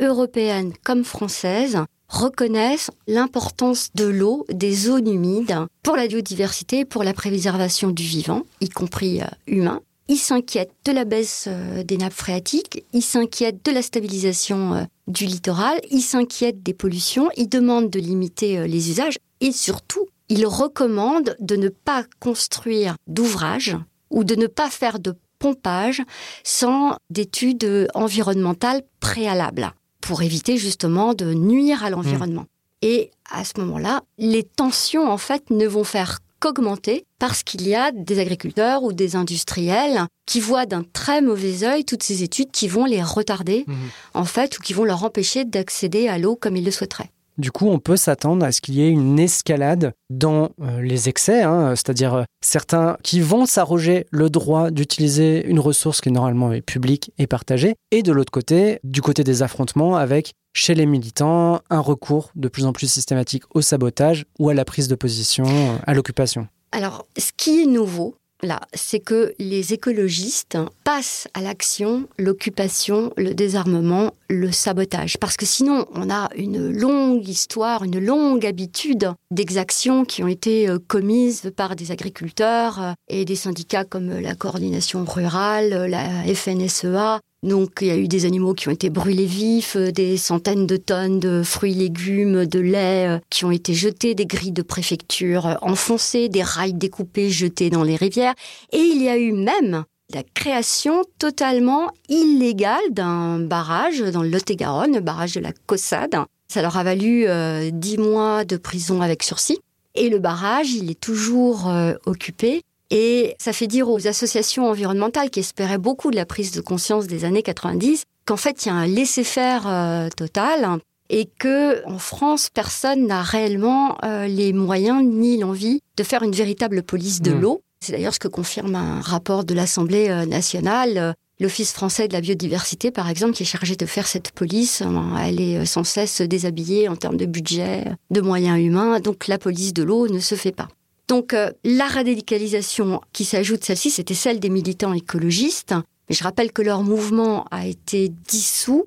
européennes 0.00 0.72
comme 0.84 1.04
françaises 1.04 1.78
reconnaissent 2.08 2.90
l'importance 3.06 3.90
de 3.94 4.06
l'eau, 4.06 4.46
des 4.50 4.72
zones 4.72 5.08
humides, 5.08 5.66
pour 5.82 5.96
la 5.96 6.06
biodiversité, 6.06 6.84
pour 6.84 7.04
la 7.04 7.12
préservation 7.12 7.90
du 7.90 8.02
vivant, 8.02 8.42
y 8.60 8.68
compris 8.68 9.20
euh, 9.20 9.26
humain. 9.46 9.80
Ils 10.08 10.18
s'inquiètent 10.18 10.74
de 10.84 10.92
la 10.92 11.04
baisse 11.04 11.44
euh, 11.48 11.82
des 11.82 11.98
nappes 11.98 12.12
phréatiques, 12.14 12.84
ils 12.92 13.02
s'inquiètent 13.02 13.64
de 13.64 13.72
la 13.72 13.82
stabilisation 13.82 14.74
euh, 14.74 14.84
du 15.06 15.26
littoral, 15.26 15.80
ils 15.90 16.02
s'inquiètent 16.02 16.62
des 16.62 16.74
pollutions, 16.74 17.28
ils 17.36 17.48
demandent 17.48 17.90
de 17.90 18.00
limiter 18.00 18.66
les 18.66 18.90
usages 18.90 19.18
et 19.40 19.52
surtout, 19.52 20.06
ils 20.28 20.46
recommandent 20.46 21.36
de 21.40 21.56
ne 21.56 21.68
pas 21.68 22.04
construire 22.20 22.96
d'ouvrages 23.06 23.76
ou 24.10 24.24
de 24.24 24.34
ne 24.34 24.46
pas 24.46 24.70
faire 24.70 24.98
de 24.98 25.14
pompage 25.38 26.02
sans 26.44 26.96
d'études 27.10 27.88
environnementales 27.94 28.82
préalables 29.00 29.72
pour 30.00 30.22
éviter 30.22 30.56
justement 30.56 31.14
de 31.14 31.34
nuire 31.34 31.84
à 31.84 31.90
l'environnement. 31.90 32.46
Et 32.82 33.10
à 33.30 33.44
ce 33.44 33.60
moment-là, 33.60 34.02
les 34.18 34.44
tensions, 34.44 35.10
en 35.10 35.18
fait, 35.18 35.50
ne 35.50 35.66
vont 35.66 35.84
faire 35.84 36.20
qu'augmenter 36.40 37.04
parce 37.18 37.42
qu'il 37.42 37.66
y 37.66 37.74
a 37.74 37.90
des 37.92 38.18
agriculteurs 38.18 38.82
ou 38.82 38.92
des 38.92 39.16
industriels 39.16 40.06
qui 40.26 40.40
voient 40.40 40.66
d'un 40.66 40.84
très 40.84 41.20
mauvais 41.20 41.64
œil 41.64 41.84
toutes 41.84 42.02
ces 42.02 42.22
études 42.22 42.50
qui 42.50 42.68
vont 42.68 42.84
les 42.84 43.02
retarder, 43.02 43.66
en 44.14 44.24
fait, 44.24 44.58
ou 44.58 44.62
qui 44.62 44.72
vont 44.72 44.84
leur 44.84 45.04
empêcher 45.04 45.44
d'accéder 45.44 46.08
à 46.08 46.18
l'eau 46.18 46.36
comme 46.36 46.56
ils 46.56 46.64
le 46.64 46.70
souhaiteraient. 46.70 47.10
Du 47.38 47.52
coup, 47.52 47.68
on 47.68 47.78
peut 47.78 47.96
s'attendre 47.96 48.44
à 48.44 48.50
ce 48.50 48.60
qu'il 48.60 48.74
y 48.74 48.82
ait 48.82 48.90
une 48.90 49.20
escalade 49.20 49.94
dans 50.10 50.50
euh, 50.60 50.82
les 50.82 51.08
excès, 51.08 51.42
hein, 51.42 51.76
c'est-à-dire 51.76 52.14
euh, 52.14 52.24
certains 52.44 52.96
qui 53.04 53.20
vont 53.20 53.46
s'arroger 53.46 54.06
le 54.10 54.28
droit 54.28 54.72
d'utiliser 54.72 55.46
une 55.46 55.60
ressource 55.60 56.00
qui 56.00 56.10
normalement 56.10 56.52
est 56.52 56.62
publique 56.62 57.12
et 57.16 57.28
partagée, 57.28 57.76
et 57.92 58.02
de 58.02 58.10
l'autre 58.10 58.32
côté, 58.32 58.80
du 58.82 59.02
côté 59.02 59.22
des 59.22 59.44
affrontements 59.44 59.94
avec 59.94 60.32
chez 60.52 60.74
les 60.74 60.86
militants 60.86 61.60
un 61.70 61.78
recours 61.78 62.32
de 62.34 62.48
plus 62.48 62.66
en 62.66 62.72
plus 62.72 62.90
systématique 62.90 63.44
au 63.54 63.60
sabotage 63.60 64.26
ou 64.40 64.48
à 64.48 64.54
la 64.54 64.64
prise 64.64 64.88
de 64.88 64.96
position, 64.96 65.44
euh, 65.46 65.76
à 65.86 65.94
l'occupation. 65.94 66.48
Alors, 66.72 67.06
ce 67.16 67.30
qui 67.36 67.62
est 67.62 67.66
nouveau, 67.66 68.16
là, 68.42 68.60
c'est 68.74 69.00
que 69.00 69.34
les 69.38 69.72
écologistes 69.72 70.58
passent 70.84 71.28
à 71.34 71.40
l'action 71.40 72.08
l'occupation, 72.18 73.12
le 73.16 73.34
désarmement, 73.34 74.12
le 74.28 74.52
sabotage. 74.52 75.16
Parce 75.18 75.36
que 75.36 75.46
sinon, 75.46 75.86
on 75.94 76.10
a 76.10 76.28
une 76.36 76.70
longue 76.70 77.26
histoire, 77.28 77.84
une 77.84 77.98
longue 77.98 78.46
habitude 78.46 79.12
d'exactions 79.30 80.04
qui 80.04 80.22
ont 80.22 80.28
été 80.28 80.68
euh, 80.68 80.78
commises 80.78 81.52
par 81.56 81.76
des 81.76 81.90
agriculteurs 81.90 82.82
euh, 82.82 82.92
et 83.08 83.24
des 83.24 83.36
syndicats 83.36 83.84
comme 83.84 84.20
la 84.20 84.34
coordination 84.34 85.04
rurale, 85.04 85.86
la 85.88 86.22
FNSEA, 86.34 87.20
donc 87.44 87.78
il 87.80 87.86
y 87.86 87.90
a 87.92 87.96
eu 87.96 88.08
des 88.08 88.24
animaux 88.24 88.52
qui 88.52 88.68
ont 88.68 88.72
été 88.72 88.90
brûlés 88.90 89.24
vifs, 89.24 89.76
euh, 89.76 89.92
des 89.92 90.16
centaines 90.16 90.66
de 90.66 90.76
tonnes 90.76 91.20
de 91.20 91.42
fruits, 91.44 91.74
légumes, 91.74 92.46
de 92.46 92.58
lait 92.58 93.08
euh, 93.08 93.18
qui 93.30 93.44
ont 93.44 93.52
été 93.52 93.74
jetés, 93.74 94.16
des 94.16 94.26
grilles 94.26 94.52
de 94.52 94.62
préfecture 94.62 95.46
euh, 95.46 95.54
enfoncées, 95.62 96.28
des 96.28 96.42
rails 96.42 96.74
découpés 96.74 97.30
jetés 97.30 97.70
dans 97.70 97.84
les 97.84 97.94
rivières. 97.94 98.34
Et 98.72 98.78
il 98.78 99.00
y 99.00 99.08
a 99.08 99.16
eu 99.16 99.32
même 99.32 99.84
la 100.12 100.24
création 100.34 101.04
totalement 101.18 101.92
illégale 102.08 102.90
d'un 102.90 103.38
barrage 103.38 104.00
dans 104.00 104.22
le 104.22 104.30
Lot-et-Garonne, 104.30 104.94
le 104.94 105.00
barrage 105.00 105.34
de 105.34 105.40
la 105.40 105.52
Cossade. 105.66 106.16
Ça 106.48 106.62
leur 106.62 106.76
a 106.76 106.82
valu 106.82 107.26
dix 107.72 107.98
mois 107.98 108.46
de 108.46 108.56
prison 108.56 109.02
avec 109.02 109.22
sursis. 109.22 109.58
Et 109.94 110.08
le 110.08 110.18
barrage, 110.18 110.72
il 110.72 110.90
est 110.90 110.98
toujours 110.98 111.70
occupé. 112.06 112.62
Et 112.90 113.36
ça 113.38 113.52
fait 113.52 113.66
dire 113.66 113.90
aux 113.90 114.06
associations 114.06 114.68
environnementales 114.68 115.30
qui 115.30 115.40
espéraient 115.40 115.78
beaucoup 115.78 116.10
de 116.10 116.16
la 116.16 116.24
prise 116.24 116.52
de 116.52 116.60
conscience 116.60 117.06
des 117.06 117.24
années 117.24 117.42
90 117.42 118.04
qu'en 118.24 118.36
fait, 118.36 118.64
il 118.64 118.68
y 118.68 118.70
a 118.70 118.74
un 118.74 118.86
laisser-faire 118.86 119.66
euh, 119.66 120.08
total 120.14 120.78
et 121.10 121.28
que 121.38 121.86
en 121.86 121.98
France, 121.98 122.50
personne 122.52 123.06
n'a 123.06 123.22
réellement 123.22 123.96
euh, 124.04 124.26
les 124.26 124.52
moyens 124.52 125.02
ni 125.02 125.38
l'envie 125.38 125.80
de 125.96 126.02
faire 126.02 126.22
une 126.22 126.32
véritable 126.32 126.82
police 126.82 127.22
de 127.22 127.32
mmh. 127.32 127.40
l'eau. 127.40 127.62
C'est 127.80 127.92
d'ailleurs 127.92 128.14
ce 128.14 128.18
que 128.18 128.28
confirme 128.28 128.74
un 128.74 129.00
rapport 129.00 129.44
de 129.44 129.54
l'Assemblée 129.54 130.08
euh, 130.08 130.26
nationale. 130.26 131.14
L'Office 131.40 131.72
français 131.72 132.08
de 132.08 132.12
la 132.12 132.20
biodiversité, 132.20 132.90
par 132.90 133.08
exemple, 133.08 133.32
qui 133.32 133.44
est 133.44 133.46
chargé 133.46 133.76
de 133.76 133.86
faire 133.86 134.08
cette 134.08 134.32
police, 134.32 134.82
elle 135.22 135.40
est 135.40 135.64
sans 135.66 135.84
cesse 135.84 136.20
déshabillée 136.20 136.88
en 136.88 136.96
termes 136.96 137.16
de 137.16 137.26
budget, 137.26 137.84
de 138.10 138.20
moyens 138.20 138.58
humains, 138.58 138.98
donc 138.98 139.28
la 139.28 139.38
police 139.38 139.72
de 139.72 139.84
l'eau 139.84 140.08
ne 140.08 140.18
se 140.18 140.34
fait 140.34 140.50
pas. 140.50 140.66
Donc 141.08 141.32
euh, 141.32 141.50
la 141.64 141.86
radicalisation 141.86 143.00
qui 143.12 143.24
s'ajoute, 143.24 143.64
celle-ci, 143.64 143.90
c'était 143.90 144.14
celle 144.14 144.40
des 144.40 144.50
militants 144.50 144.92
écologistes. 144.92 145.74
Mais 146.08 146.14
je 146.14 146.22
rappelle 146.22 146.52
que 146.52 146.62
leur 146.62 146.82
mouvement 146.82 147.44
a 147.50 147.66
été 147.66 148.10
dissous, 148.28 148.86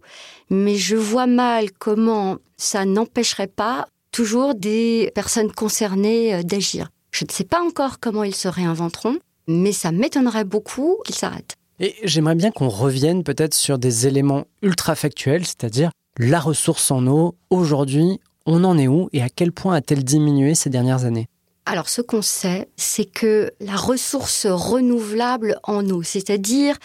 mais 0.50 0.76
je 0.76 0.96
vois 0.96 1.28
mal 1.28 1.72
comment 1.72 2.38
ça 2.58 2.86
n'empêcherait 2.86 3.48
pas 3.48 3.88
toujours 4.12 4.56
des 4.56 5.12
personnes 5.16 5.52
concernées 5.52 6.36
euh, 6.36 6.44
d'agir. 6.44 6.90
Je 7.12 7.26
ne 7.26 7.32
sais 7.32 7.44
pas 7.44 7.62
encore 7.62 8.00
comment 8.00 8.24
ils 8.24 8.36
se 8.36 8.48
réinventeront, 8.48 9.18
mais 9.48 9.72
ça 9.72 9.92
m'étonnerait 9.92 10.46
beaucoup 10.46 10.98
qu'ils 11.06 11.16
s'arrêtent. 11.16 11.56
Et 11.80 11.96
j'aimerais 12.04 12.36
bien 12.36 12.52
qu'on 12.52 12.70
revienne 12.70 13.24
peut-être 13.24 13.56
sur 13.56 13.80
des 13.80 14.06
éléments 14.06 14.46
ultra 14.62 14.96
factuels, 14.96 15.46
c'est-à-dire 15.46 15.90
la 16.18 16.40
ressource 16.40 16.92
en 16.92 17.08
eau. 17.08 17.36
Aujourd'hui, 17.50 18.20
on 18.46 18.64
en 18.64 18.78
est 18.78 18.88
où 18.88 19.10
et 19.14 19.22
à 19.22 19.30
quel 19.30 19.52
point 19.52 19.76
a-t-elle 19.76 20.04
diminué 20.04 20.54
ces 20.54 20.70
dernières 20.70 21.06
années? 21.06 21.28
Alors, 21.66 21.90
ce 21.90 22.02
qu'on 22.02 22.24
sait, 22.24 22.70
c'est 22.76 23.06
que 23.06 23.52
la 23.60 23.76
ressource 23.76 24.48
renouvelable 24.48 25.60
en 25.64 25.88
eau, 25.90 26.02
c'est-à-dire 26.02 26.76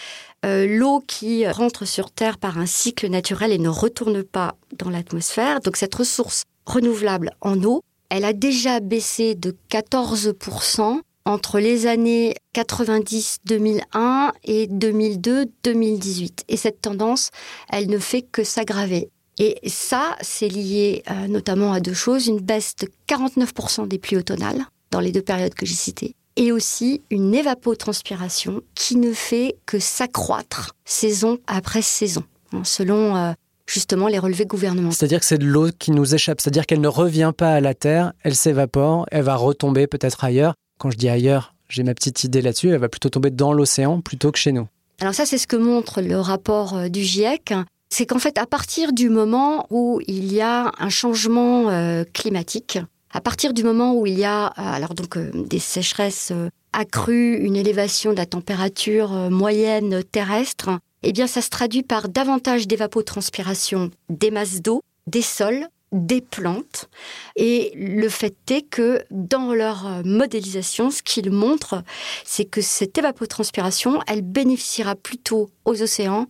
euh, 0.44 0.66
l'eau 0.66 1.02
qui 1.06 1.48
rentre 1.48 1.86
sur 1.86 2.10
Terre 2.10 2.36
par 2.36 2.58
un 2.58 2.66
cycle 2.66 3.08
naturel 3.08 3.52
et 3.52 3.58
ne 3.58 3.70
retourne 3.70 4.22
pas 4.22 4.56
dans 4.78 4.90
l'atmosphère, 4.90 5.60
donc 5.60 5.78
cette 5.78 5.94
ressource 5.94 6.44
renouvelable 6.66 7.30
en 7.40 7.62
eau, 7.64 7.82
elle 8.10 8.24
a 8.26 8.34
déjà 8.34 8.80
baissé 8.80 9.34
de 9.34 9.56
14% 9.70 11.00
entre 11.24 11.58
les 11.58 11.86
années 11.86 12.34
90-2001 12.54 14.32
et 14.44 14.66
2002-2018. 14.68 16.44
Et 16.48 16.56
cette 16.56 16.82
tendance, 16.82 17.30
elle 17.70 17.88
ne 17.88 17.98
fait 17.98 18.22
que 18.22 18.44
s'aggraver. 18.44 19.10
Et 19.38 19.58
ça, 19.66 20.16
c'est 20.22 20.48
lié 20.48 21.02
euh, 21.10 21.28
notamment 21.28 21.72
à 21.72 21.80
deux 21.80 21.94
choses. 21.94 22.26
Une 22.26 22.40
baisse 22.40 22.74
de 22.76 22.88
49% 23.08 23.86
des 23.86 23.98
pluies 23.98 24.16
automnales 24.16 24.64
dans 24.90 25.00
les 25.00 25.12
deux 25.12 25.22
périodes 25.22 25.54
que 25.54 25.66
j'ai 25.66 25.74
citées. 25.74 26.14
Et 26.36 26.52
aussi 26.52 27.02
une 27.10 27.34
évapotranspiration 27.34 28.62
qui 28.74 28.96
ne 28.96 29.12
fait 29.12 29.56
que 29.66 29.78
s'accroître 29.78 30.74
saison 30.84 31.38
après 31.46 31.82
saison, 31.82 32.24
hein, 32.52 32.62
selon 32.64 33.16
euh, 33.16 33.32
justement 33.66 34.08
les 34.08 34.18
relevés 34.18 34.44
gouvernementaux. 34.44 34.94
C'est-à-dire 34.94 35.20
que 35.20 35.26
c'est 35.26 35.38
de 35.38 35.46
l'eau 35.46 35.68
qui 35.78 35.92
nous 35.92 36.14
échappe, 36.14 36.40
c'est-à-dire 36.40 36.66
qu'elle 36.66 36.80
ne 36.80 36.88
revient 36.88 37.32
pas 37.36 37.54
à 37.54 37.60
la 37.60 37.74
Terre, 37.74 38.12
elle 38.22 38.34
s'évapore, 38.34 39.06
elle 39.10 39.22
va 39.22 39.36
retomber 39.36 39.86
peut-être 39.86 40.24
ailleurs. 40.24 40.54
Quand 40.78 40.90
je 40.90 40.98
dis 40.98 41.08
ailleurs, 41.08 41.54
j'ai 41.68 41.82
ma 41.82 41.94
petite 41.94 42.22
idée 42.24 42.42
là-dessus, 42.42 42.70
elle 42.70 42.80
va 42.80 42.90
plutôt 42.90 43.08
tomber 43.08 43.30
dans 43.30 43.52
l'océan 43.52 44.00
plutôt 44.00 44.30
que 44.30 44.38
chez 44.38 44.52
nous. 44.52 44.68
Alors 45.00 45.14
ça, 45.14 45.26
c'est 45.26 45.38
ce 45.38 45.46
que 45.46 45.56
montre 45.56 46.00
le 46.00 46.18
rapport 46.18 46.76
euh, 46.76 46.88
du 46.88 47.02
GIEC 47.02 47.54
c'est 47.96 48.04
qu'en 48.04 48.18
fait, 48.18 48.36
à 48.36 48.44
partir 48.44 48.92
du 48.92 49.08
moment 49.08 49.66
où 49.70 50.02
il 50.06 50.30
y 50.30 50.42
a 50.42 50.70
un 50.78 50.90
changement 50.90 51.70
euh, 51.70 52.04
climatique, 52.12 52.78
à 53.10 53.22
partir 53.22 53.54
du 53.54 53.64
moment 53.64 53.94
où 53.94 54.06
il 54.06 54.18
y 54.18 54.24
a 54.26 54.48
euh, 54.48 54.50
alors 54.58 54.92
donc 54.92 55.16
euh, 55.16 55.30
des 55.32 55.58
sécheresses 55.58 56.30
accrues, 56.74 57.38
une 57.38 57.56
élévation 57.56 58.12
de 58.12 58.18
la 58.18 58.26
température 58.26 59.12
moyenne 59.30 60.04
terrestre, 60.04 60.78
eh 61.04 61.12
bien, 61.14 61.26
ça 61.26 61.40
se 61.40 61.48
traduit 61.48 61.82
par 61.82 62.10
davantage 62.10 62.68
d'évapotranspiration 62.68 63.90
des 64.10 64.30
masses 64.30 64.60
d'eau, 64.60 64.82
des 65.06 65.22
sols, 65.22 65.66
des 65.90 66.20
plantes. 66.20 66.90
Et 67.34 67.72
le 67.76 68.10
fait 68.10 68.36
est 68.50 68.68
que 68.68 69.02
dans 69.10 69.54
leur 69.54 70.02
modélisation, 70.04 70.90
ce 70.90 71.02
qu'ils 71.02 71.30
montrent, 71.30 71.82
c'est 72.26 72.44
que 72.44 72.60
cette 72.60 72.98
évapotranspiration, 72.98 74.00
elle 74.06 74.20
bénéficiera 74.20 74.96
plutôt 74.96 75.48
aux 75.64 75.80
océans 75.80 76.26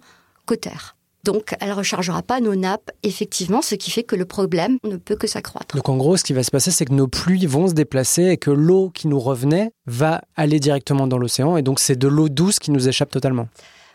qu'aux 0.47 0.55
terres. 0.55 0.96
Donc, 1.27 1.57
elle 1.59 1.73
rechargera 1.73 2.23
pas 2.23 2.41
nos 2.41 2.55
nappes, 2.55 2.93
effectivement, 3.03 3.61
ce 3.61 3.75
qui 3.75 3.91
fait 3.91 4.05
que 4.05 4.15
le 4.15 4.25
problème 4.25 4.79
ne 4.85 4.97
peut 4.97 5.17
que 5.17 5.27
s'accroître. 5.27 5.75
Donc, 5.75 5.89
en 5.89 5.97
gros, 5.97 6.17
ce 6.17 6.23
qui 6.23 6.33
va 6.33 6.45
se 6.45 6.53
passer, 6.53 6.71
c'est 6.71 6.85
que 6.85 6.93
nos 6.93 7.09
pluies 7.09 7.47
vont 7.47 7.67
se 7.67 7.73
déplacer 7.73 8.27
et 8.27 8.37
que 8.37 8.53
l'eau 8.53 8.91
qui 8.95 9.09
nous 9.09 9.19
revenait 9.19 9.73
va 9.87 10.21
aller 10.37 10.61
directement 10.61 11.09
dans 11.09 11.19
l'océan. 11.19 11.57
Et 11.57 11.63
donc, 11.63 11.81
c'est 11.81 11.97
de 11.97 12.07
l'eau 12.07 12.29
douce 12.29 12.61
qui 12.61 12.71
nous 12.71 12.87
échappe 12.87 13.11
totalement. 13.11 13.49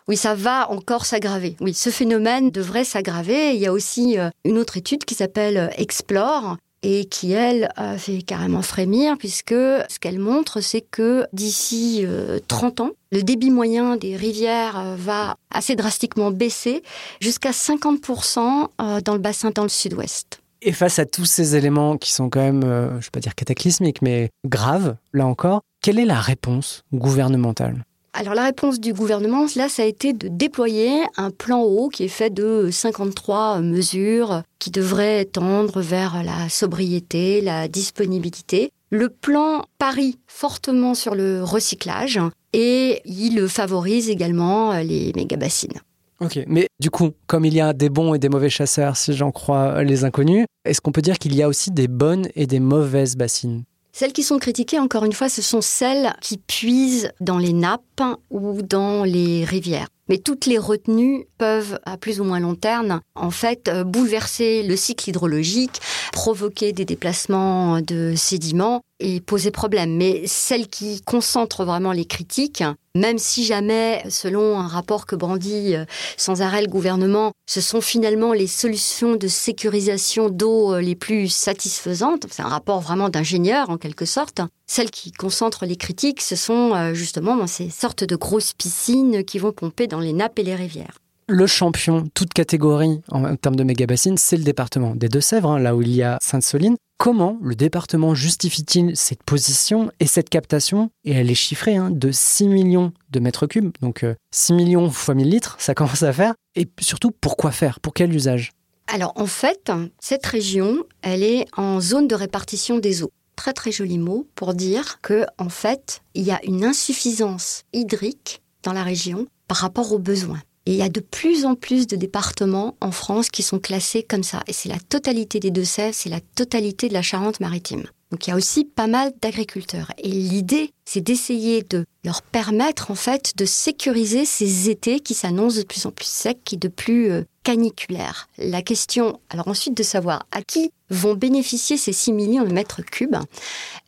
Oui, 0.10 0.18
ça 0.18 0.36
va 0.36 0.70
encore 0.70 1.06
s'aggraver. 1.06 1.56
Oui, 1.62 1.74
ce 1.74 1.90
phénomène 1.90 2.52
devrait 2.52 2.84
s'aggraver. 2.84 3.54
Il 3.54 3.62
y 3.62 3.66
a 3.66 3.72
aussi 3.72 4.20
euh, 4.20 4.30
une 4.44 4.58
autre 4.58 4.76
étude 4.76 5.06
qui 5.06 5.16
s'appelle 5.16 5.56
euh, 5.56 5.70
Explore 5.78 6.58
et 6.84 7.06
qui, 7.06 7.32
elle, 7.32 7.70
fait 7.98 8.22
carrément 8.22 8.62
frémir, 8.62 9.18
puisque 9.18 9.54
ce 9.54 10.00
qu'elle 10.00 10.20
montre, 10.20 10.62
c'est 10.62 10.82
que 10.82 11.26
d'ici 11.34 12.06
30 12.48 12.80
euh, 12.80 12.84
ans, 12.84 12.90
le 13.12 13.24
débit 13.24 13.52
moyen 13.52 13.98
des 13.98 14.16
rivières 14.16 14.96
va 14.98 15.36
assez 15.52 15.76
drastiquement 15.76 16.32
baisser, 16.32 16.82
jusqu'à 17.20 17.52
50% 17.52 19.02
dans 19.04 19.14
le 19.14 19.20
bassin 19.20 19.52
dans 19.52 19.64
le 19.64 19.70
sud-ouest. 19.70 20.42
Et 20.64 20.72
face 20.72 21.00
à 21.00 21.06
tous 21.06 21.26
ces 21.26 21.56
éléments 21.56 21.98
qui 21.98 22.14
sont 22.14 22.30
quand 22.30 22.42
même, 22.42 22.62
je 22.62 22.68
ne 22.68 23.00
vais 23.00 23.10
pas 23.12 23.20
dire 23.20 23.36
cataclysmiques, 23.36 24.02
mais 24.02 24.30
graves, 24.46 24.96
là 25.14 25.26
encore, 25.26 25.62
quelle 25.82 26.00
est 26.00 26.06
la 26.06 26.20
réponse 26.20 26.84
gouvernementale? 26.94 27.84
Alors 28.14 28.34
la 28.34 28.44
réponse 28.44 28.80
du 28.80 28.94
gouvernement, 28.94 29.46
là, 29.56 29.70
ça 29.70 29.84
a 29.84 29.86
été 29.86 30.12
de 30.14 30.28
déployer 30.28 31.04
un 31.16 31.32
plan 31.32 31.62
haut 31.62 31.88
qui 31.88 32.04
est 32.04 32.10
fait 32.10 32.30
de 32.30 32.70
53 32.70 33.62
mesures 33.62 34.44
qui 34.60 34.70
devraient 34.70 35.26
tendre 35.26 35.82
vers 35.82 36.22
la 36.24 36.50
sobriété, 36.50 37.42
la 37.42 37.68
disponibilité. 37.68 38.72
Le 38.90 39.08
plan 39.08 39.64
parie 39.78 40.20
fortement 40.28 40.94
sur 40.94 41.16
le 41.16 41.42
recyclage 41.44 42.20
et 42.52 43.02
il 43.06 43.48
favorise 43.48 44.10
également 44.10 44.74
les 44.80 45.14
méga-bassines. 45.16 45.80
Ok, 46.20 46.40
mais 46.48 46.68
du 46.80 46.92
coup, 46.92 47.12
comme 47.26 47.46
il 47.46 47.54
y 47.54 47.62
a 47.62 47.74
des 47.74 47.90
bons 47.90 48.14
et 48.14 48.20
des 48.20 48.30
mauvais 48.30 48.50
chasseurs, 48.50 48.98
si 48.98 49.14
j'en 49.14 49.32
crois 49.32 49.84
les 49.84 50.04
inconnus, 50.04 50.46
est-ce 50.66 50.82
qu'on 50.82 50.92
peut 50.92 51.02
dire 51.02 51.18
qu'il 51.18 51.34
y 51.34 51.42
a 51.42 51.48
aussi 51.48 51.72
des 51.72 51.88
bonnes 51.88 52.28
et 52.36 52.46
des 52.46 52.60
mauvaises 52.60 53.16
bassines? 53.16 53.64
Celles 53.94 54.14
qui 54.14 54.24
sont 54.24 54.40
critiquées, 54.40 54.80
encore 54.80 55.06
une 55.06 55.14
fois, 55.14 55.30
ce 55.30 55.42
sont 55.42 55.62
celles 55.62 56.14
qui 56.22 56.38
puisent 56.38 57.12
dans 57.20 57.38
les 57.38 57.54
nappes 57.54 57.82
ou 58.30 58.62
dans 58.62 59.04
les 59.04 59.44
rivières. 59.46 59.88
Mais 60.08 60.18
toutes 60.18 60.46
les 60.46 60.58
retenues 60.58 61.26
peuvent, 61.38 61.80
à 61.86 61.96
plus 61.96 62.20
ou 62.20 62.26
moins 62.26 62.40
long 62.40 62.56
terme, 62.56 63.00
en 63.16 63.32
fait, 63.32 63.70
euh, 63.70 63.86
bouleverser 63.86 64.62
le 64.64 64.76
cycle 64.76 65.10
hydrologique, 65.10 65.80
provoquer 66.12 66.74
des 66.74 66.84
déplacements 66.84 67.80
de 67.80 68.14
sédiments 68.18 68.82
et 69.02 69.20
poser 69.20 69.52
problème. 69.52 69.96
Mais 69.98 70.24
celles 70.26 70.68
qui 70.68 71.02
concentrent 71.02 71.66
vraiment 71.66 71.92
les 71.92 72.06
critiques, 72.06 72.64
même 72.96 73.18
si 73.18 73.46
jamais, 73.46 74.04
selon 74.10 74.60
un 74.60 74.68
rapport 74.68 75.06
que 75.06 75.16
brandit 75.16 75.76
euh, 75.76 75.86
sans 76.18 76.42
arrêt 76.42 76.62
le 76.62 76.68
gouvernement, 76.68 77.32
ce 77.48 77.62
sont 77.62 77.82
finalement 77.82 78.34
les 78.34 78.48
solutions 78.48 79.16
de 79.16 79.28
sécurisation 79.28 80.30
d'eau 80.30 80.74
euh, 80.74 80.82
les 80.82 80.96
plus 80.96 81.30
satisfaisantes, 81.30 82.28
c'est 82.30 82.42
un 82.42 82.50
rapport 82.50 82.82
vraiment 82.82 83.10
d'ingénieur 83.10 83.70
en 83.70 83.78
quelque 83.78 84.06
sorte, 84.06 84.42
celles 84.68 84.92
qui 84.92 85.12
concentrent 85.12 85.66
les 85.66 85.78
critiques, 85.78 86.22
ce 86.22 86.36
sont 86.36 86.76
euh, 86.76 86.94
justement 86.94 87.48
ces 87.48 87.70
sortes 87.70 88.04
de 88.04 88.16
grosses 88.16 88.54
piscines 88.54 89.24
qui 89.24 89.40
vont 89.40 89.54
pomper 89.54 89.88
dans 89.88 90.00
les 90.00 90.14
nappes 90.14 90.40
et 90.40 90.44
les 90.44 90.56
rivières 90.56 90.98
le 91.32 91.48
champion, 91.48 92.04
toute 92.14 92.34
catégorie 92.34 93.02
en 93.10 93.36
termes 93.38 93.56
de 93.56 93.64
méga 93.64 93.86
c'est 94.18 94.38
le 94.38 94.44
département 94.44 94.96
des 94.96 95.08
Deux-Sèvres, 95.08 95.52
hein, 95.52 95.60
là 95.60 95.76
où 95.76 95.82
il 95.82 95.96
y 95.96 96.04
a 96.04 96.18
Sainte-Soline. 96.22 96.76
Comment 96.98 97.38
le 97.42 97.56
département 97.56 98.14
justifie-t-il 98.14 98.96
cette 98.96 99.24
position 99.24 99.92
et 100.00 100.08
cette 100.08 100.30
captation? 100.30 100.92
Et 101.04 101.14
elle 101.14 101.32
est 101.32 101.36
chiffrée 101.36 101.76
hein, 101.76 101.90
de 101.90 102.12
6 102.12 102.48
millions 102.48 102.92
de 103.10 103.20
mètres 103.20 103.48
cubes, 103.48 103.72
donc 103.82 104.06
6 104.32 104.52
euh, 104.52 104.56
millions 104.56 104.90
fois 104.92 105.16
1000 105.16 105.30
litres, 105.30 105.56
ça 105.58 105.74
commence 105.76 106.04
à 106.04 106.14
faire. 106.14 106.36
Et 106.56 106.68
surtout, 106.80 107.12
pourquoi 107.12 107.52
faire? 107.52 107.80
Pour 107.80 107.94
quel 107.94 108.14
usage? 108.14 108.52
Alors 108.88 109.14
en 109.16 109.26
fait, 109.26 109.72
cette 110.00 110.26
région, 110.26 110.84
elle 111.02 111.24
est 111.24 111.46
en 111.56 111.80
zone 111.80 112.08
de 112.08 112.16
répartition 112.16 112.78
des 112.78 113.04
eaux. 113.04 113.12
Très 113.38 113.54
très 113.54 113.72
joli 113.72 113.98
mot 113.98 114.28
pour 114.36 114.54
dire 114.54 115.00
que 115.02 115.26
en 115.38 115.50
fait, 115.50 116.02
il 116.14 116.24
y 116.24 116.32
a 116.32 116.44
une 116.44 116.66
insuffisance 116.66 117.64
hydrique 117.74 118.42
dans 118.64 118.74
la 118.74 118.84
région 118.84 119.28
par 119.48 119.58
rapport 119.58 119.92
aux 119.94 120.00
besoins. 120.00 120.42
Et 120.66 120.74
il 120.74 120.78
y 120.78 120.84
a 120.84 120.90
de 120.90 121.00
plus 121.00 121.46
en 121.46 121.56
plus 121.56 121.88
de 121.88 121.96
départements 121.96 122.76
en 122.82 122.92
France 122.92 123.30
qui 123.30 123.42
sont 123.42 123.60
classés 123.60 124.04
comme 124.04 124.24
ça. 124.24 124.44
Et 124.48 124.54
c'est 124.54 124.70
la 124.70 124.80
totalité 124.80 125.40
des 125.40 125.52
Deux-Sèvres, 125.52 125.96
c'est 125.96 126.10
la 126.10 126.22
totalité 126.36 126.88
de 126.88 126.94
la 126.94 127.02
Charente-Maritime. 127.02 127.86
Donc 128.12 128.28
il 128.28 128.32
y 128.32 128.34
a 128.34 128.36
aussi 128.36 128.66
pas 128.66 128.88
mal 128.88 129.14
d'agriculteurs. 129.22 129.92
Et 129.98 130.10
l'idée, 130.10 130.74
c'est 130.86 131.02
d'essayer 131.02 131.64
de 131.64 131.86
leur 132.04 132.22
permettre 132.22 132.92
en 132.92 132.96
fait 132.96 133.32
de 133.38 133.46
sécuriser 133.46 134.26
ces 134.26 134.70
étés 134.70 135.00
qui 135.00 135.14
s'annoncent 135.14 135.58
de 135.58 135.64
plus 135.64 135.86
en 135.86 135.92
plus 135.92 136.08
secs 136.08 136.52
et 136.52 136.58
de 136.58 136.68
plus 136.68 137.10
euh, 137.10 137.24
caniculaires. 137.44 138.28
La 138.38 138.62
question, 138.62 139.20
alors 139.30 139.48
ensuite 139.48 139.78
de 139.78 139.84
savoir 139.84 140.28
à 140.32 140.42
qui 140.42 140.72
vont 140.90 141.16
bénéficier 141.16 141.78
ces 141.78 141.94
6 141.94 142.12
millions 142.12 142.44
de 142.44 142.54
mètres 142.54 142.82
cubes. 142.82 143.16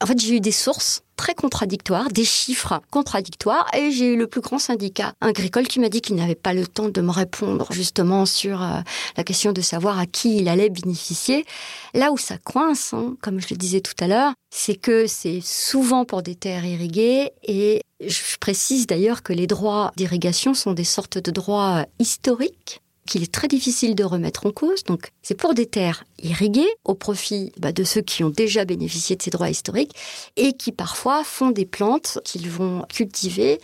En 0.01 0.05
fait, 0.05 0.19
j'ai 0.19 0.37
eu 0.37 0.39
des 0.39 0.51
sources 0.53 1.02
très 1.15 1.33
contradictoires, 1.33 2.09
des 2.09 2.25
chiffres 2.25 2.81
contradictoires, 2.91 3.67
et 3.75 3.91
j'ai 3.91 4.13
eu 4.13 4.17
le 4.17 4.27
plus 4.27 4.41
grand 4.41 4.59
syndicat 4.59 5.13
agricole 5.21 5.67
qui 5.67 5.79
m'a 5.79 5.89
dit 5.89 6.01
qu'il 6.01 6.15
n'avait 6.15 6.35
pas 6.35 6.53
le 6.53 6.67
temps 6.67 6.89
de 6.89 7.01
me 7.01 7.11
répondre 7.11 7.67
justement 7.71 8.25
sur 8.25 8.61
euh, 8.61 8.79
la 9.17 9.23
question 9.23 9.51
de 9.51 9.61
savoir 9.61 9.99
à 9.99 10.05
qui 10.05 10.37
il 10.37 10.47
allait 10.47 10.69
bénéficier. 10.69 11.45
Là 11.93 12.11
où 12.11 12.17
ça 12.17 12.37
coince, 12.37 12.93
hein, 12.93 13.15
comme 13.21 13.39
je 13.39 13.47
le 13.51 13.57
disais 13.57 13.81
tout 13.81 13.95
à 13.99 14.07
l'heure, 14.07 14.33
c'est 14.49 14.75
que 14.75 15.07
c'est 15.07 15.41
souvent 15.41 16.05
pour 16.05 16.21
des 16.21 16.35
terres 16.35 16.65
irriguées, 16.65 17.31
et 17.43 17.81
je 18.05 18.37
précise 18.39 18.87
d'ailleurs 18.87 19.23
que 19.23 19.33
les 19.33 19.47
droits 19.47 19.91
d'irrigation 19.95 20.53
sont 20.53 20.73
des 20.73 20.83
sortes 20.83 21.17
de 21.17 21.31
droits 21.31 21.85
historiques 21.99 22.82
qu'il 23.05 23.23
est 23.23 23.31
très 23.31 23.47
difficile 23.47 23.95
de 23.95 24.03
remettre 24.03 24.45
en 24.45 24.51
cause. 24.51 24.83
Donc, 24.83 25.11
c'est 25.21 25.35
pour 25.35 25.53
des 25.53 25.65
terres 25.65 26.03
irriguées 26.21 26.73
au 26.85 26.93
profit 26.93 27.51
bah, 27.59 27.71
de 27.71 27.83
ceux 27.83 28.01
qui 28.01 28.23
ont 28.23 28.29
déjà 28.29 28.65
bénéficié 28.65 29.15
de 29.15 29.21
ces 29.21 29.31
droits 29.31 29.49
historiques 29.49 29.93
et 30.35 30.53
qui 30.53 30.71
parfois 30.71 31.23
font 31.23 31.51
des 31.51 31.65
plantes 31.65 32.19
qu'ils 32.23 32.49
vont 32.49 32.83
cultiver 32.89 33.59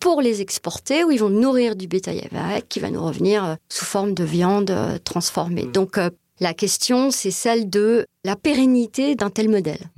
pour 0.00 0.22
les 0.22 0.40
exporter 0.40 1.04
ou 1.04 1.10
ils 1.10 1.18
vont 1.18 1.30
nourrir 1.30 1.76
du 1.76 1.88
bétail 1.88 2.28
avec 2.32 2.68
qui 2.68 2.80
va 2.80 2.90
nous 2.90 3.04
revenir 3.04 3.44
euh, 3.44 3.54
sous 3.68 3.84
forme 3.84 4.14
de 4.14 4.24
viande 4.24 4.70
euh, 4.70 4.98
transformée. 5.02 5.64
Mmh. 5.64 5.72
Donc, 5.72 5.98
euh, 5.98 6.10
la 6.40 6.54
question, 6.54 7.10
c'est 7.10 7.32
celle 7.32 7.68
de 7.68 8.06
la 8.24 8.36
pérennité 8.36 9.16
d'un 9.16 9.30
tel 9.30 9.48
modèle. 9.48 9.90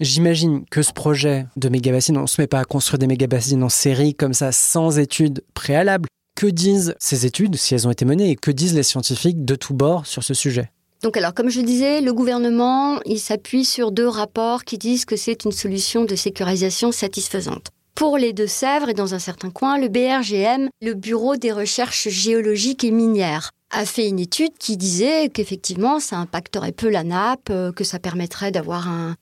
J'imagine 0.00 0.64
que 0.70 0.82
ce 0.82 0.92
projet 0.92 1.46
de 1.56 1.68
méga-bassines, 1.68 2.16
on 2.16 2.22
ne 2.22 2.26
se 2.28 2.40
met 2.40 2.46
pas 2.46 2.60
à 2.60 2.64
construire 2.64 3.00
des 3.00 3.08
méga-bassines 3.08 3.64
en 3.64 3.68
série 3.68 4.14
comme 4.14 4.32
ça, 4.32 4.52
sans 4.52 4.96
études 5.00 5.42
préalables. 5.54 6.08
Que 6.38 6.46
disent 6.46 6.94
ces 7.00 7.26
études, 7.26 7.56
si 7.56 7.74
elles 7.74 7.88
ont 7.88 7.90
été 7.90 8.04
menées, 8.04 8.30
et 8.30 8.36
que 8.36 8.52
disent 8.52 8.72
les 8.72 8.84
scientifiques 8.84 9.44
de 9.44 9.56
tous 9.56 9.74
bords 9.74 10.06
sur 10.06 10.22
ce 10.22 10.34
sujet? 10.34 10.70
Donc 11.02 11.16
alors, 11.16 11.34
comme 11.34 11.48
je 11.48 11.60
disais, 11.60 12.00
le 12.00 12.12
gouvernement, 12.12 13.00
il 13.06 13.18
s'appuie 13.18 13.64
sur 13.64 13.90
deux 13.90 14.06
rapports 14.06 14.62
qui 14.62 14.78
disent 14.78 15.04
que 15.04 15.16
c'est 15.16 15.44
une 15.44 15.50
solution 15.50 16.04
de 16.04 16.14
sécurisation 16.14 16.92
satisfaisante. 16.92 17.70
Pour 17.96 18.18
les 18.18 18.32
Deux-Sèvres 18.32 18.88
et 18.88 18.94
dans 18.94 19.14
un 19.14 19.18
certain 19.18 19.50
coin, 19.50 19.80
le 19.80 19.88
BRGM, 19.88 20.68
le 20.80 20.94
Bureau 20.94 21.34
des 21.34 21.50
recherches 21.50 22.08
géologiques 22.08 22.84
et 22.84 22.92
minières, 22.92 23.50
a 23.72 23.84
fait 23.84 24.06
une 24.06 24.20
étude 24.20 24.56
qui 24.60 24.76
disait 24.76 25.30
qu'effectivement, 25.30 25.98
ça 25.98 26.18
impacterait 26.18 26.70
peu 26.70 26.88
la 26.88 27.02
nappe, 27.02 27.50
euh, 27.50 27.72
que 27.72 27.82
ça 27.82 27.98
permettrait 27.98 28.52
d'avoir 28.52 28.86
un, 28.88 29.16